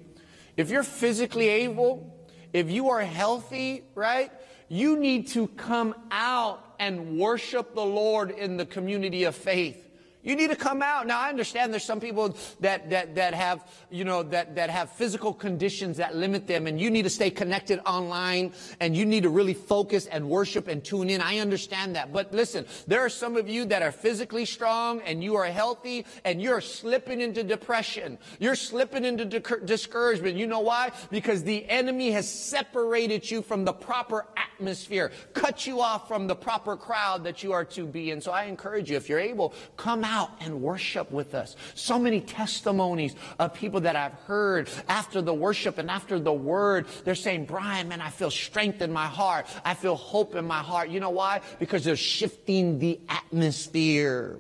If 0.57 0.71
you're 0.71 0.83
physically 0.83 1.49
able, 1.49 2.29
if 2.53 2.71
you 2.71 2.91
are 2.91 3.01
healthy, 3.01 3.85
right, 3.95 4.31
you 4.69 4.99
need 4.99 5.29
to 5.29 5.47
come 5.49 5.95
out 6.11 6.75
and 6.79 7.19
worship 7.19 7.75
the 7.75 7.85
Lord 7.85 8.31
in 8.31 8.57
the 8.57 8.67
community 8.67 9.25
of 9.25 9.35
faith. 9.35 9.89
You 10.25 10.37
need 10.37 10.51
to 10.51 10.57
come 10.57 10.83
out. 10.83 11.09
Now 11.09 11.21
I 11.21 11.31
understand 11.31 11.73
there's 11.73 11.85
some 11.85 11.99
people 11.99 12.37
that, 12.61 12.91
that, 12.91 13.17
that 13.17 13.35
have, 13.35 13.69
you 13.91 14.05
know, 14.05 14.23
that, 14.23 14.55
that 14.55 14.71
have 14.71 14.91
physical 14.93 15.35
conditions 15.35 15.97
that 15.97 16.15
limit 16.15 16.47
them 16.47 16.69
and 16.69 16.81
you 16.81 16.91
need 16.91 17.03
to 17.03 17.11
stay 17.11 17.29
connected 17.29 17.81
online 17.85 18.53
and 18.79 18.97
you 18.97 19.05
need 19.05 19.25
to 19.25 19.31
really 19.31 19.55
focus 19.55 20.07
and 20.07 20.29
worship 20.29 20.69
and 20.69 20.85
tune 20.85 21.11
in. 21.11 21.21
I 21.21 21.39
understand 21.39 21.97
that. 21.97 22.13
But 22.13 22.33
listen, 22.33 22.67
there 22.87 23.01
are 23.01 23.09
some 23.09 23.37
of 23.37 23.49
you 23.49 23.65
that 23.65 23.83
are 23.83 23.91
physically 23.91 24.45
strong 24.45 25.01
and 25.01 25.25
you 25.25 25.35
are 25.35 25.47
healthy 25.47 26.07
and 26.25 26.41
you're 26.41 26.61
slipping 26.61 27.21
into 27.21 27.43
depression. 27.43 28.17
You're 28.39 28.55
slipping 28.55 29.05
into 29.05 29.25
discouragement. 29.25 30.37
You 30.37 30.47
know 30.47 30.61
why? 30.61 30.93
Because 31.11 31.43
the 31.43 31.69
enemy 31.69 32.13
has 32.13 32.31
separated 32.31 33.29
you 33.29 33.43
from 33.43 33.65
the 33.65 33.73
proper 33.73 34.27
atmosphere, 34.37 35.11
cut 35.35 35.67
you 35.67 35.81
off 35.81 36.07
from 36.07 36.29
the 36.29 36.37
proper 36.37 36.77
crowd 36.77 37.25
that 37.25 37.43
you 37.43 37.53
are 37.53 37.65
to 37.65 37.87
be 37.87 38.13
in. 38.13 38.21
So 38.21 38.31
I 38.31 38.45
encourage 38.45 38.89
you, 38.89 38.97
if 38.97 39.09
you're 39.09 39.19
able, 39.19 39.53
come 39.77 40.05
out 40.05 40.12
out 40.13 40.31
and 40.41 40.61
worship 40.61 41.11
with 41.11 41.35
us. 41.35 41.57
So 41.75 41.99
many 41.99 42.21
testimonies 42.21 43.15
of 43.39 43.55
people 43.55 43.81
that 43.81 43.97
I've 43.97 44.13
heard 44.27 44.69
after 44.89 45.23
the 45.23 45.33
worship 45.33 45.79
and 45.79 45.91
after 45.91 46.21
the 46.21 46.33
word. 46.33 46.87
They're 47.05 47.15
saying, 47.15 47.47
Brian, 47.47 47.89
man, 47.89 48.03
I 48.03 48.11
feel 48.11 48.31
strength 48.31 48.83
in 48.83 48.93
my 48.93 49.07
heart. 49.07 49.47
I 49.65 49.73
feel 49.73 49.97
hope 49.97 50.35
in 50.35 50.45
my 50.45 50.59
heart. 50.59 50.91
You 50.91 51.01
know 51.01 51.11
why? 51.11 51.41
Because 51.59 51.83
they're 51.83 51.97
shifting 51.97 52.79
the 52.79 53.01
atmosphere. 53.09 54.39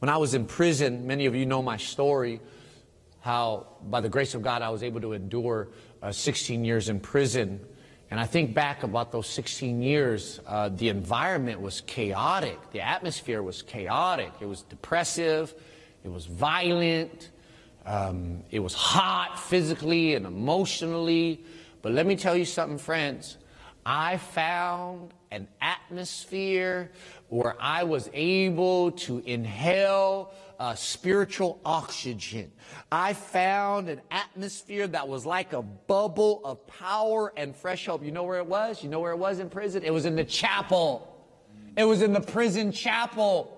When 0.00 0.08
I 0.08 0.16
was 0.16 0.34
in 0.34 0.46
prison, 0.46 1.06
many 1.06 1.26
of 1.26 1.36
you 1.36 1.46
know 1.46 1.62
my 1.62 1.76
story, 1.76 2.40
how 3.20 3.68
by 3.82 4.00
the 4.00 4.08
grace 4.08 4.34
of 4.34 4.42
God 4.42 4.60
I 4.60 4.70
was 4.70 4.82
able 4.82 5.00
to 5.02 5.12
endure 5.12 5.68
uh, 6.02 6.10
16 6.10 6.64
years 6.64 6.88
in 6.88 6.98
prison. 6.98 7.64
And 8.10 8.20
I 8.20 8.24
think 8.24 8.54
back 8.54 8.84
about 8.84 9.10
those 9.10 9.26
16 9.28 9.82
years, 9.82 10.40
uh, 10.46 10.68
the 10.68 10.88
environment 10.88 11.60
was 11.60 11.80
chaotic. 11.80 12.58
The 12.70 12.80
atmosphere 12.80 13.42
was 13.42 13.62
chaotic. 13.62 14.30
It 14.40 14.46
was 14.46 14.62
depressive. 14.62 15.52
It 16.04 16.12
was 16.12 16.26
violent. 16.26 17.30
Um, 17.84 18.44
it 18.50 18.60
was 18.60 18.74
hot 18.74 19.40
physically 19.40 20.14
and 20.14 20.24
emotionally. 20.24 21.44
But 21.82 21.92
let 21.92 22.06
me 22.06 22.14
tell 22.16 22.36
you 22.36 22.44
something, 22.44 22.78
friends. 22.78 23.38
I 23.84 24.16
found 24.18 25.12
an 25.30 25.48
atmosphere 25.60 26.90
where 27.28 27.56
I 27.60 27.84
was 27.84 28.08
able 28.12 28.92
to 28.92 29.18
inhale 29.26 30.32
uh, 30.58 30.74
spiritual 30.74 31.60
oxygen. 31.64 32.52
I 32.90 33.12
found 33.12 33.88
an 33.88 34.00
atmosphere 34.10 34.86
that 34.88 35.08
was 35.08 35.26
like 35.26 35.52
a 35.52 35.62
bubble 35.62 36.40
of 36.44 36.66
power 36.66 37.32
and 37.36 37.54
fresh 37.54 37.86
hope. 37.86 38.04
You 38.04 38.12
know 38.12 38.24
where 38.24 38.38
it 38.38 38.46
was? 38.46 38.82
You 38.82 38.88
know 38.88 39.00
where 39.00 39.12
it 39.12 39.18
was 39.18 39.38
in 39.38 39.50
prison? 39.50 39.82
It 39.84 39.92
was 39.92 40.06
in 40.06 40.16
the 40.16 40.24
chapel. 40.24 41.12
It 41.76 41.84
was 41.84 42.02
in 42.02 42.12
the 42.12 42.20
prison 42.20 42.72
chapel. 42.72 43.52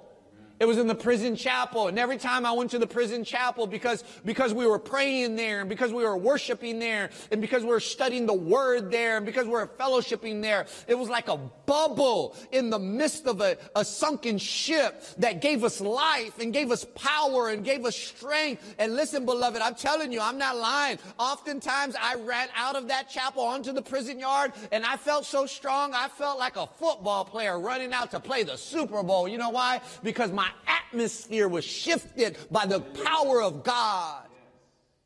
It 0.60 0.66
was 0.66 0.78
in 0.78 0.88
the 0.88 0.94
prison 0.94 1.36
chapel. 1.36 1.86
And 1.86 1.98
every 1.98 2.18
time 2.18 2.44
I 2.44 2.52
went 2.52 2.72
to 2.72 2.78
the 2.78 2.86
prison 2.86 3.22
chapel, 3.22 3.66
because, 3.66 4.02
because 4.24 4.52
we 4.52 4.66
were 4.66 4.80
praying 4.80 5.36
there, 5.36 5.60
and 5.60 5.68
because 5.68 5.92
we 5.92 6.02
were 6.02 6.16
worshiping 6.16 6.80
there, 6.80 7.10
and 7.30 7.40
because 7.40 7.62
we 7.62 7.68
were 7.68 7.80
studying 7.80 8.26
the 8.26 8.34
word 8.34 8.90
there, 8.90 9.18
and 9.18 9.24
because 9.24 9.46
we 9.46 9.52
were 9.52 9.68
fellowshipping 9.68 10.42
there, 10.42 10.66
it 10.88 10.96
was 10.96 11.08
like 11.08 11.28
a 11.28 11.38
bubble 11.68 12.34
in 12.50 12.70
the 12.70 12.78
midst 12.78 13.26
of 13.26 13.42
a, 13.42 13.56
a 13.76 13.84
sunken 13.84 14.38
ship 14.38 15.04
that 15.18 15.42
gave 15.42 15.62
us 15.62 15.80
life 15.80 16.40
and 16.40 16.52
gave 16.52 16.72
us 16.72 16.84
power 16.94 17.50
and 17.50 17.62
gave 17.62 17.84
us 17.84 17.94
strength. 17.94 18.74
And 18.78 18.96
listen, 18.96 19.26
beloved, 19.26 19.60
I'm 19.60 19.74
telling 19.74 20.10
you, 20.10 20.20
I'm 20.20 20.38
not 20.38 20.56
lying. 20.56 20.98
Oftentimes 21.18 21.94
I 22.00 22.14
ran 22.14 22.48
out 22.56 22.74
of 22.74 22.88
that 22.88 23.10
chapel 23.10 23.42
onto 23.42 23.72
the 23.72 23.82
prison 23.82 24.18
yard, 24.18 24.52
and 24.72 24.84
I 24.84 24.96
felt 24.96 25.26
so 25.26 25.44
strong, 25.44 25.92
I 25.94 26.08
felt 26.08 26.38
like 26.38 26.56
a 26.56 26.66
football 26.66 27.24
player 27.24 27.60
running 27.60 27.92
out 27.92 28.10
to 28.12 28.20
play 28.20 28.42
the 28.42 28.56
Super 28.56 29.02
Bowl. 29.02 29.28
You 29.28 29.36
know 29.36 29.50
why? 29.50 29.82
Because 30.02 30.32
my 30.32 30.48
atmosphere 30.66 31.48
was 31.48 31.64
shifted 31.64 32.38
by 32.50 32.64
the 32.64 32.80
power 32.80 33.42
of 33.42 33.62
God. 33.62 34.24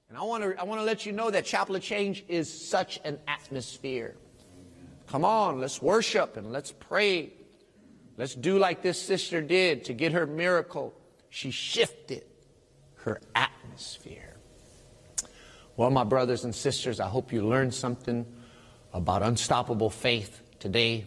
And 0.09 0.17
I 0.17 0.23
want 0.23 0.45
to 0.45 0.61
I 0.61 0.65
want 0.65 0.79
to 0.79 0.85
let 0.85 1.07
you 1.07 1.13
know 1.13 1.31
that 1.31 1.45
Chapel 1.47 1.75
of 1.75 1.83
Change 1.83 2.25
is 2.29 2.47
such 2.47 3.01
an 3.03 3.19
atmosphere. 3.27 4.15
Come 5.13 5.27
on, 5.27 5.61
let's 5.61 5.83
worship 5.83 6.39
and 6.39 6.51
let's 6.53 6.73
pray. 6.73 7.35
Let's 8.17 8.35
do 8.35 8.59
like 8.59 8.81
this 8.81 8.99
sister 8.99 9.43
did 9.43 9.85
to 9.85 9.93
get 9.93 10.13
her 10.13 10.27
miracle. 10.27 10.95
She 11.29 11.51
shifted 11.51 12.25
her 12.95 13.21
atmosphere. 13.35 14.39
Well, 15.77 15.91
my 15.91 16.05
brothers 16.05 16.45
and 16.45 16.55
sisters, 16.55 16.99
I 16.99 17.09
hope 17.09 17.31
you 17.31 17.47
learned 17.47 17.75
something 17.75 18.25
about 18.95 19.23
unstoppable 19.23 19.91
faith 19.91 20.41
today. 20.59 21.05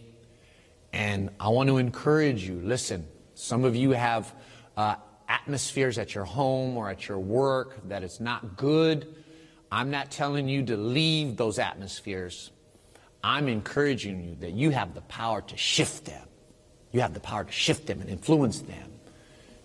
And 0.92 1.30
I 1.40 1.48
want 1.48 1.68
to 1.68 1.78
encourage 1.78 2.46
you. 2.46 2.60
Listen, 2.62 3.08
some 3.34 3.64
of 3.64 3.74
you 3.74 3.90
have 3.90 4.32
uh, 4.76 4.94
atmospheres 5.28 5.98
at 5.98 6.14
your 6.14 6.26
home 6.26 6.76
or 6.76 6.90
at 6.90 7.08
your 7.08 7.18
work 7.18 7.88
that 7.88 8.04
is 8.04 8.20
not 8.20 8.56
good. 8.56 9.16
I'm 9.72 9.90
not 9.90 10.12
telling 10.12 10.48
you 10.48 10.64
to 10.66 10.76
leave 10.76 11.36
those 11.36 11.58
atmospheres. 11.58 12.52
I'm 13.26 13.48
encouraging 13.48 14.22
you 14.22 14.36
that 14.36 14.52
you 14.52 14.70
have 14.70 14.94
the 14.94 15.00
power 15.00 15.42
to 15.42 15.56
shift 15.56 16.04
them. 16.04 16.28
You 16.92 17.00
have 17.00 17.12
the 17.12 17.18
power 17.18 17.42
to 17.42 17.50
shift 17.50 17.88
them 17.88 18.00
and 18.00 18.08
influence 18.08 18.60
them. 18.60 18.92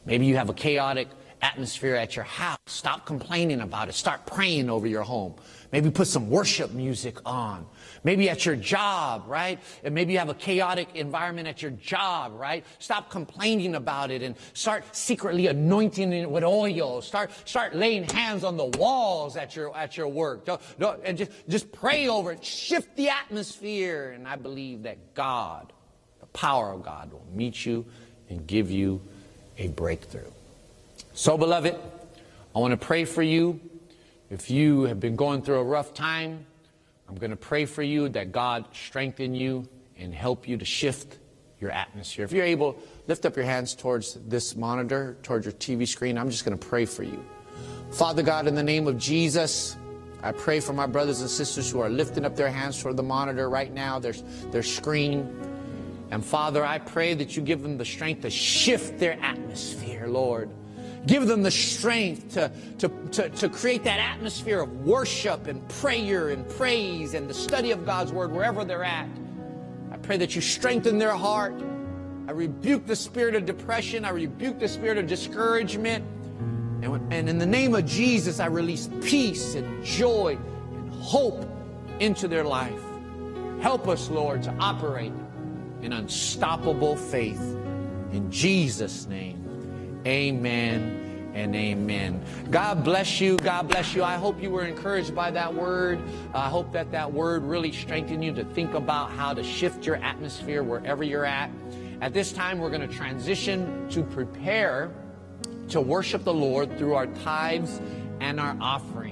Maybe 0.04 0.26
you 0.26 0.36
have 0.38 0.50
a 0.50 0.54
chaotic 0.54 1.08
atmosphere 1.42 1.96
at 1.96 2.16
your 2.16 2.26
house. 2.26 2.60
Stop 2.66 3.06
complaining 3.06 3.62
about 3.62 3.90
it. 3.90 3.94
Start 3.94 4.26
praying 4.26 4.70
over 4.70 4.88
your 4.88 5.04
home. 5.04 5.36
Maybe 5.72 5.90
put 5.90 6.08
some 6.08 6.30
worship 6.30 6.72
music 6.72 7.18
on. 7.26 7.66
Maybe 8.04 8.30
at 8.30 8.46
your 8.46 8.56
job, 8.56 9.24
right? 9.28 9.60
And 9.84 9.96
maybe 9.96 10.14
you 10.14 10.20
have 10.20 10.30
a 10.30 10.34
chaotic 10.34 10.90
environment 10.96 11.48
at 11.48 11.62
your 11.62 11.72
job, 11.72 12.34
right? 12.36 12.66
Stop 12.80 13.10
complaining 13.10 13.76
about 13.76 14.12
it 14.12 14.22
and 14.22 14.36
start 14.54 14.84
secretly 14.96 15.48
anointing 15.48 16.12
it 16.12 16.30
with 16.30 16.44
oil. 16.44 17.02
Start, 17.02 17.32
start 17.46 17.76
laying 17.76 18.04
hands 18.04 18.44
on 18.44 18.58
the 18.58 18.66
walls 18.66 19.38
at 19.38 19.56
your, 19.56 19.76
at 19.76 19.96
your 19.96 20.10
work. 20.10 20.46
Don't, 20.46 20.62
don't, 20.78 21.00
and 21.06 21.18
just, 21.18 21.32
just 21.48 21.72
pray 21.72 22.10
over 22.10 22.34
it. 22.34 22.44
Shift 22.44 22.96
the 22.98 23.10
atmosphere. 23.10 24.12
And 24.12 24.28
I 24.28 24.36
believe 24.36 24.84
that 24.84 25.14
God, 25.14 25.72
the 26.20 26.26
power 26.28 26.74
of 26.74 26.84
God 26.84 27.14
will 27.14 27.26
meet 27.34 27.66
you 27.66 27.86
and 28.30 28.46
give 28.46 28.72
you 28.72 29.02
a 29.58 29.70
breakthrough. 29.70 30.32
So, 31.14 31.38
beloved, 31.38 31.76
I 32.56 32.60
want 32.60 32.72
to 32.72 32.78
pray 32.78 33.04
for 33.04 33.22
you. 33.22 33.60
If 34.30 34.50
you 34.50 34.84
have 34.84 35.02
been 35.02 35.18
going 35.18 35.42
through 35.42 35.60
a 35.60 35.64
rough 35.64 35.94
time, 35.94 36.46
I'm 37.10 37.16
going 37.16 37.32
to 37.32 37.36
pray 37.36 37.66
for 37.66 37.84
you 37.84 38.08
that 38.10 38.32
God 38.32 38.66
strengthen 38.72 39.36
you 39.36 39.68
and 39.98 40.16
help 40.16 40.48
you 40.48 40.56
to 40.56 40.64
shift 40.64 41.20
your 41.60 41.70
atmosphere. 41.70 42.24
If 42.24 42.32
you're 42.32 42.46
able, 42.46 42.78
lift 43.08 43.26
up 43.26 43.36
your 43.36 43.44
hands 43.44 43.76
towards 43.76 44.14
this 44.26 44.56
monitor, 44.56 45.18
towards 45.22 45.46
your 45.46 45.54
TV 45.54 45.86
screen. 45.86 46.18
I'm 46.18 46.30
just 46.30 46.46
going 46.46 46.58
to 46.58 46.66
pray 46.66 46.86
for 46.86 47.04
you. 47.04 47.22
Father 47.92 48.24
God, 48.24 48.48
in 48.48 48.56
the 48.56 48.64
name 48.64 48.88
of 48.88 48.98
Jesus, 48.98 49.76
I 50.24 50.32
pray 50.32 50.62
for 50.62 50.72
my 50.72 50.88
brothers 50.88 51.20
and 51.20 51.30
sisters 51.30 51.70
who 51.70 51.82
are 51.82 51.90
lifting 51.90 52.24
up 52.24 52.38
their 52.38 52.50
hands 52.50 52.82
toward 52.82 52.96
the 52.96 53.04
monitor 53.04 53.50
right 53.50 53.72
now, 53.72 54.00
their, 54.00 54.14
their 54.52 54.64
screen. 54.64 55.30
And 56.10 56.24
Father, 56.24 56.64
I 56.64 56.80
pray 56.80 57.16
that 57.16 57.36
you 57.36 57.42
give 57.42 57.64
them 57.64 57.78
the 57.78 57.86
strength 57.86 58.22
to 58.22 58.30
shift 58.30 58.98
their 58.98 59.22
atmosphere, 59.22 60.08
Lord. 60.08 60.50
Give 61.08 61.26
them 61.26 61.42
the 61.42 61.52
strength 61.52 62.34
to, 62.34 62.52
to, 62.78 62.90
to, 63.12 63.30
to, 63.30 63.50
create 63.50 63.84
that 63.86 64.00
atmosphere 64.00 64.62
of 64.62 64.86
worship 64.86 65.48
and 65.48 65.68
prayer 65.68 66.30
and 66.30 66.48
praise 66.48 67.16
and 67.16 67.28
the 67.28 67.34
study 67.34 67.72
of 67.72 67.86
God's 67.86 68.12
word 68.12 68.32
wherever 68.32 68.64
they're 68.64 68.84
at. 68.84 69.08
I 69.92 69.98
pray 69.98 70.18
that 70.18 70.36
you 70.36 70.42
strengthen 70.42 71.00
their 71.00 71.16
heart. 71.16 71.56
I 72.28 72.32
rebuke 72.34 72.86
the 72.86 72.96
spirit 72.96 73.34
of 73.34 73.46
depression. 73.46 74.06
I 74.06 74.10
rebuke 74.12 74.60
the 74.60 74.68
spirit 74.68 75.00
of 75.00 75.08
discouragement. 75.08 76.06
And, 76.84 77.14
and 77.14 77.28
in 77.28 77.40
the 77.40 77.48
name 77.48 77.74
of 77.74 77.86
Jesus, 77.88 78.40
I 78.40 78.46
release 78.46 78.88
peace 79.02 79.56
and 79.56 79.84
joy 79.84 80.38
and 80.72 80.92
hope 80.94 81.50
into 82.00 82.28
their 82.28 82.44
life. 82.44 82.82
Help 83.60 83.88
us, 83.88 84.10
Lord, 84.10 84.44
to 84.44 84.54
operate 84.60 85.14
in 85.82 85.94
unstoppable 85.94 86.96
faith. 86.96 87.42
In 88.12 88.30
Jesus' 88.30 89.08
name. 89.08 89.51
Amen 90.06 91.32
and 91.34 91.56
amen. 91.56 92.24
God 92.50 92.84
bless 92.84 93.22
you. 93.22 93.38
God 93.38 93.68
bless 93.68 93.94
you. 93.96 94.04
I 94.04 94.16
hope 94.16 94.42
you 94.42 94.50
were 94.50 94.66
encouraged 94.66 95.16
by 95.16 95.32
that 95.32 95.54
word. 95.54 96.00
I 96.34 96.50
hope 96.50 96.72
that 96.74 96.92
that 96.92 97.12
word 97.12 97.44
really 97.44 97.72
strengthened 97.72 98.24
you 98.24 98.34
to 98.34 98.44
think 98.44 98.74
about 98.74 99.12
how 99.12 99.34
to 99.34 99.44
shift 99.44 99.86
your 99.86 99.98
atmosphere 99.98 100.64
wherever 100.64 101.04
you're 101.04 101.26
at. 101.26 101.50
At 102.02 102.14
this 102.14 102.32
time, 102.32 102.60
we're 102.60 102.70
going 102.70 102.88
to 102.88 102.96
transition 102.96 103.88
to 103.92 104.04
prepare 104.04 104.92
to 105.70 105.80
worship 105.80 106.24
the 106.24 106.34
Lord 106.34 106.78
through 106.78 106.96
our 106.96 107.08
tithes 107.08 107.80
and 108.20 108.40
our 108.40 108.58
offerings. 108.60 109.11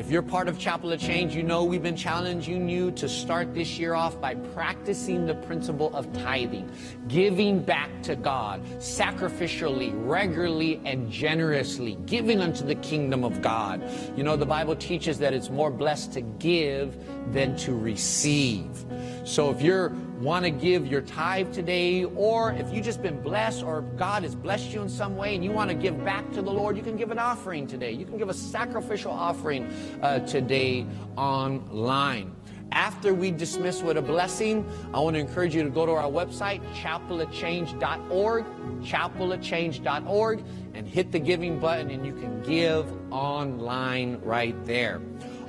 If 0.00 0.10
you're 0.10 0.22
part 0.22 0.48
of 0.48 0.58
Chapel 0.58 0.92
of 0.92 0.98
Change, 0.98 1.36
you 1.36 1.42
know 1.42 1.62
we've 1.62 1.82
been 1.82 1.94
challenging 1.94 2.70
you 2.70 2.90
to 2.92 3.06
start 3.06 3.52
this 3.52 3.78
year 3.78 3.92
off 3.92 4.18
by 4.18 4.34
practicing 4.34 5.26
the 5.26 5.34
principle 5.34 5.94
of 5.94 6.10
tithing, 6.14 6.70
giving 7.06 7.62
back 7.62 7.90
to 8.04 8.16
God 8.16 8.64
sacrificially, 8.78 9.92
regularly, 9.94 10.80
and 10.86 11.12
generously, 11.12 11.98
giving 12.06 12.40
unto 12.40 12.64
the 12.64 12.76
kingdom 12.76 13.24
of 13.24 13.42
God. 13.42 13.82
You 14.16 14.22
know, 14.22 14.36
the 14.36 14.46
Bible 14.46 14.74
teaches 14.74 15.18
that 15.18 15.34
it's 15.34 15.50
more 15.50 15.70
blessed 15.70 16.14
to 16.14 16.22
give 16.22 16.96
than 17.34 17.54
to 17.58 17.74
receive. 17.74 18.86
So 19.30 19.48
if 19.50 19.62
you're 19.62 19.90
want 20.20 20.44
to 20.44 20.50
give 20.50 20.88
your 20.88 21.02
tithe 21.02 21.52
today, 21.52 22.02
or 22.04 22.50
if 22.50 22.72
you've 22.72 22.84
just 22.84 23.00
been 23.00 23.22
blessed 23.22 23.62
or 23.62 23.82
God 23.96 24.24
has 24.24 24.34
blessed 24.34 24.70
you 24.70 24.82
in 24.82 24.88
some 24.88 25.16
way 25.16 25.36
and 25.36 25.44
you 25.44 25.52
want 25.52 25.70
to 25.70 25.74
give 25.74 26.04
back 26.04 26.28
to 26.32 26.42
the 26.42 26.50
Lord, 26.50 26.76
you 26.76 26.82
can 26.82 26.96
give 26.96 27.12
an 27.12 27.20
offering 27.20 27.68
today. 27.68 27.92
You 27.92 28.04
can 28.04 28.18
give 28.18 28.28
a 28.28 28.34
sacrificial 28.34 29.12
offering 29.12 29.72
uh, 30.02 30.18
today 30.26 30.84
online. 31.16 32.34
After 32.72 33.14
we 33.14 33.30
dismiss 33.30 33.82
with 33.82 33.98
a 33.98 34.02
blessing, 34.02 34.68
I 34.92 34.98
want 34.98 35.14
to 35.14 35.20
encourage 35.20 35.54
you 35.54 35.62
to 35.62 35.70
go 35.70 35.86
to 35.86 35.92
our 35.92 36.10
website, 36.10 36.60
chapelofchange.org, 36.74 38.44
chapelofchange.org, 38.82 40.44
and 40.74 40.88
hit 40.88 41.12
the 41.12 41.20
giving 41.20 41.60
button, 41.60 41.90
and 41.90 42.04
you 42.04 42.14
can 42.14 42.42
give 42.42 42.92
online 43.12 44.20
right 44.22 44.56
there. 44.66 45.00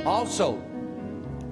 Also, 0.05 0.61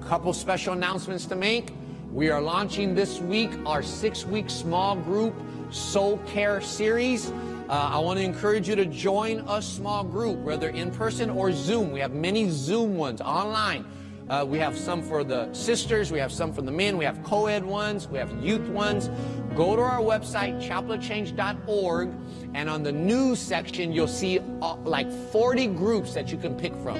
a 0.00 0.04
couple 0.04 0.32
special 0.32 0.74
announcements 0.74 1.26
to 1.26 1.34
make. 1.34 1.72
We 2.12 2.28
are 2.28 2.40
launching 2.40 2.96
this 2.96 3.20
week 3.20 3.52
our 3.64 3.84
six 3.84 4.24
week 4.24 4.50
small 4.50 4.96
group 4.96 5.32
soul 5.70 6.18
care 6.26 6.60
series. 6.60 7.30
Uh, 7.30 7.90
I 7.92 7.98
want 8.00 8.18
to 8.18 8.24
encourage 8.24 8.68
you 8.68 8.74
to 8.74 8.84
join 8.84 9.44
a 9.46 9.62
small 9.62 10.02
group, 10.02 10.36
whether 10.38 10.70
in 10.70 10.90
person 10.90 11.30
or 11.30 11.52
Zoom. 11.52 11.92
We 11.92 12.00
have 12.00 12.12
many 12.12 12.50
Zoom 12.50 12.96
ones 12.96 13.20
online. 13.20 13.84
Uh, 14.28 14.44
we 14.44 14.58
have 14.58 14.76
some 14.76 15.02
for 15.02 15.22
the 15.22 15.52
sisters, 15.54 16.10
we 16.10 16.18
have 16.18 16.32
some 16.32 16.52
for 16.52 16.62
the 16.62 16.72
men, 16.72 16.96
we 16.96 17.04
have 17.04 17.22
co 17.22 17.46
ed 17.46 17.64
ones, 17.64 18.08
we 18.08 18.18
have 18.18 18.32
youth 18.42 18.68
ones. 18.70 19.08
Go 19.54 19.76
to 19.76 19.82
our 19.82 20.00
website, 20.00 20.60
chapelofchange.org, 20.60 22.10
and 22.54 22.68
on 22.68 22.82
the 22.82 22.92
news 22.92 23.38
section, 23.38 23.92
you'll 23.92 24.08
see 24.08 24.40
uh, 24.62 24.74
like 24.78 25.10
40 25.30 25.68
groups 25.68 26.12
that 26.14 26.32
you 26.32 26.38
can 26.38 26.56
pick 26.56 26.74
from. 26.76 26.98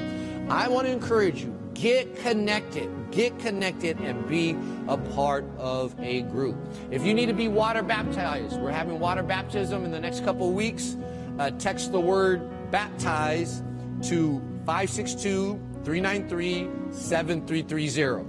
I 0.49 0.69
want 0.69 0.87
to 0.87 0.93
encourage 0.93 1.43
you 1.43 1.60
get 1.75 2.17
connected 2.17 2.91
get 3.11 3.39
connected 3.39 3.99
and 4.01 4.27
be 4.29 4.57
a 4.89 4.97
part 4.97 5.45
of 5.59 5.95
a 6.01 6.23
group. 6.23 6.57
If 6.91 7.05
you 7.05 7.15
need 7.15 7.27
to 7.27 7.33
be 7.33 7.49
water 7.49 7.83
baptized, 7.83 8.61
we're 8.61 8.71
having 8.71 8.99
water 8.99 9.23
baptism 9.23 9.85
in 9.85 9.91
the 9.91 10.01
next 10.01 10.25
couple 10.25 10.53
weeks. 10.53 10.97
Uh, 11.39 11.51
text 11.53 11.93
the 11.93 12.01
word 12.01 12.43
baptize 12.71 13.63
to 14.03 14.41
562 14.67 15.61
393 15.85 16.69
7330. 16.93 18.25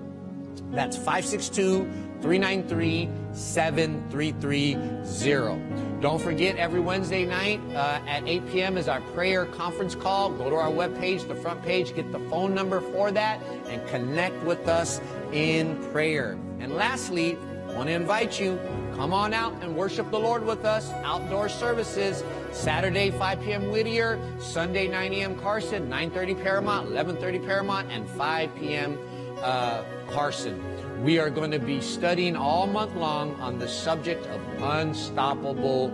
That's 0.72 0.96
562 0.98 1.90
393 2.22 3.10
7330. 3.34 6.02
Don't 6.02 6.22
forget, 6.22 6.58
every 6.58 6.80
Wednesday 6.80 7.26
night 7.26 7.60
uh, 7.76 8.00
at 8.08 8.28
8 8.28 8.52
p.m. 8.52 8.78
is 8.78 8.88
our 8.88 9.02
prayer 9.14 9.46
conference 9.46 9.96
call. 9.96 10.32
Go 10.32 10.50
to 10.50 10.56
our 10.56 10.72
webpage, 10.72 11.28
the 11.28 11.36
front 11.36 11.62
page, 11.64 11.94
get 11.96 12.12
the 12.12 12.20
phone 12.22 12.56
number 12.56 12.82
for 12.82 13.12
that, 13.12 13.40
and 13.68 13.88
connect 13.88 14.44
with 14.44 14.68
us 14.68 15.00
in 15.32 15.78
prayer. 15.92 16.38
And 16.60 16.74
lastly, 16.74 17.38
I 17.70 17.74
want 17.74 17.88
to 17.88 17.94
invite 17.94 18.40
you 18.40 18.60
come 18.96 19.14
on 19.14 19.34
out 19.34 19.54
and 19.62 19.76
worship 19.76 20.12
the 20.12 20.20
Lord 20.20 20.46
with 20.46 20.66
us. 20.66 20.92
Outdoor 21.04 21.50
services, 21.50 22.24
Saturday 22.52 23.12
5 23.12 23.42
p.m. 23.42 23.72
Whittier, 23.72 24.20
Sunday 24.40 24.88
9 24.88 25.14
a.m. 25.14 25.40
Carson, 25.40 25.90
9:30 25.90 26.44
Paramount, 26.44 26.90
11:30 26.90 27.46
Paramount, 27.46 27.92
and 27.92 28.08
5 28.10 28.56
p.m. 28.56 28.98
Uh, 29.42 29.84
Carson. 30.10 30.62
We 31.02 31.18
are 31.18 31.32
going 31.32 31.50
to 31.50 31.58
be 31.58 31.82
studying 31.82 32.36
all 32.36 32.68
month 32.68 32.96
long 32.96 33.34
on 33.42 33.58
the 33.58 33.68
subject 33.68 34.24
of 34.28 34.40
unstoppable 34.62 35.92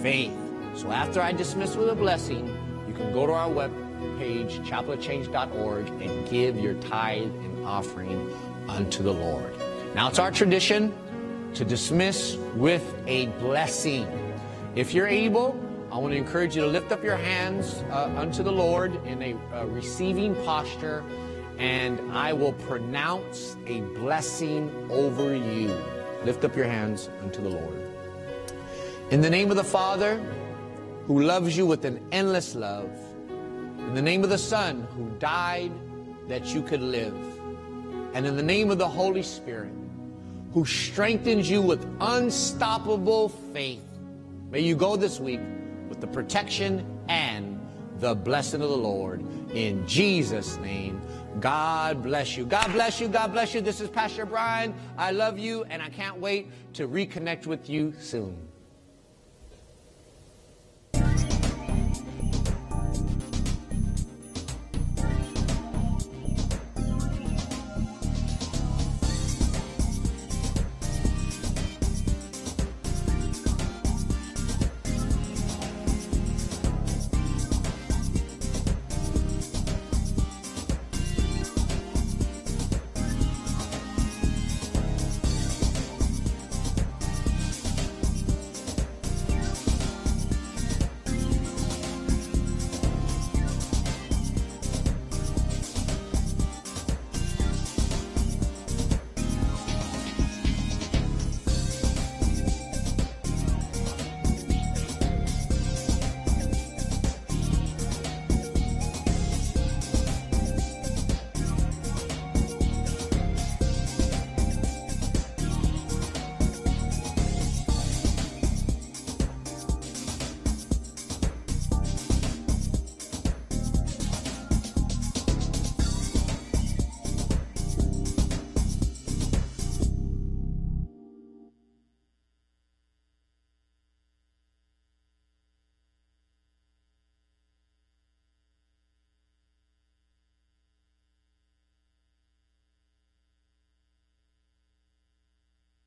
faith. 0.00 0.32
So 0.74 0.90
after 0.90 1.20
I 1.20 1.32
dismiss 1.32 1.76
with 1.76 1.90
a 1.90 1.94
blessing, 1.94 2.46
you 2.88 2.94
can 2.94 3.12
go 3.12 3.26
to 3.26 3.32
our 3.34 3.50
web 3.50 3.70
page, 4.18 4.60
chapelofchange.org, 4.60 5.88
and 6.00 6.28
give 6.30 6.58
your 6.58 6.72
tithe 6.74 7.24
and 7.24 7.66
offering 7.66 8.32
unto 8.70 9.02
the 9.02 9.12
Lord. 9.12 9.54
Now 9.94 10.08
it's 10.08 10.18
our 10.18 10.30
tradition 10.30 10.94
to 11.52 11.66
dismiss 11.66 12.36
with 12.54 12.94
a 13.06 13.26
blessing. 13.40 14.06
If 14.74 14.94
you're 14.94 15.08
able, 15.08 15.60
I 15.92 15.98
want 15.98 16.14
to 16.14 16.16
encourage 16.16 16.56
you 16.56 16.62
to 16.62 16.68
lift 16.68 16.90
up 16.90 17.04
your 17.04 17.16
hands 17.16 17.84
uh, 17.90 18.14
unto 18.16 18.42
the 18.42 18.52
Lord 18.52 18.94
in 19.04 19.22
a 19.22 19.66
receiving 19.66 20.34
posture, 20.46 21.04
and 21.58 22.00
I 22.12 22.32
will 22.32 22.52
pronounce 22.52 23.56
a 23.66 23.80
blessing 23.80 24.70
over 24.90 25.34
you. 25.34 25.76
Lift 26.24 26.44
up 26.44 26.56
your 26.56 26.66
hands 26.66 27.10
unto 27.20 27.42
the 27.42 27.48
Lord. 27.48 27.82
In 29.10 29.20
the 29.20 29.30
name 29.30 29.50
of 29.50 29.56
the 29.56 29.64
Father, 29.64 30.20
who 31.06 31.22
loves 31.22 31.56
you 31.56 31.66
with 31.66 31.84
an 31.84 32.00
endless 32.12 32.54
love, 32.54 32.90
in 33.28 33.94
the 33.94 34.02
name 34.02 34.22
of 34.22 34.30
the 34.30 34.38
Son, 34.38 34.86
who 34.96 35.08
died 35.18 35.72
that 36.28 36.54
you 36.54 36.62
could 36.62 36.82
live, 36.82 37.16
and 38.14 38.26
in 38.26 38.36
the 38.36 38.42
name 38.42 38.70
of 38.70 38.78
the 38.78 38.88
Holy 38.88 39.22
Spirit, 39.22 39.72
who 40.52 40.64
strengthens 40.64 41.50
you 41.50 41.60
with 41.60 41.86
unstoppable 42.00 43.30
faith, 43.52 43.82
may 44.50 44.60
you 44.60 44.76
go 44.76 44.96
this 44.96 45.18
week 45.18 45.40
with 45.88 46.00
the 46.00 46.06
protection 46.06 46.86
and 47.08 47.58
the 47.98 48.14
blessing 48.14 48.62
of 48.62 48.68
the 48.68 48.76
Lord. 48.76 49.24
In 49.54 49.86
Jesus' 49.86 50.56
name, 50.58 51.00
God 51.40 52.02
bless 52.02 52.36
you. 52.36 52.44
God 52.44 52.72
bless 52.72 53.00
you. 53.00 53.08
God 53.08 53.32
bless 53.32 53.54
you. 53.54 53.60
This 53.60 53.80
is 53.80 53.88
Pastor 53.88 54.26
Brian. 54.26 54.74
I 54.96 55.12
love 55.12 55.38
you, 55.38 55.64
and 55.64 55.80
I 55.80 55.88
can't 55.88 56.18
wait 56.18 56.48
to 56.74 56.88
reconnect 56.88 57.46
with 57.46 57.70
you 57.70 57.94
soon. 58.00 58.47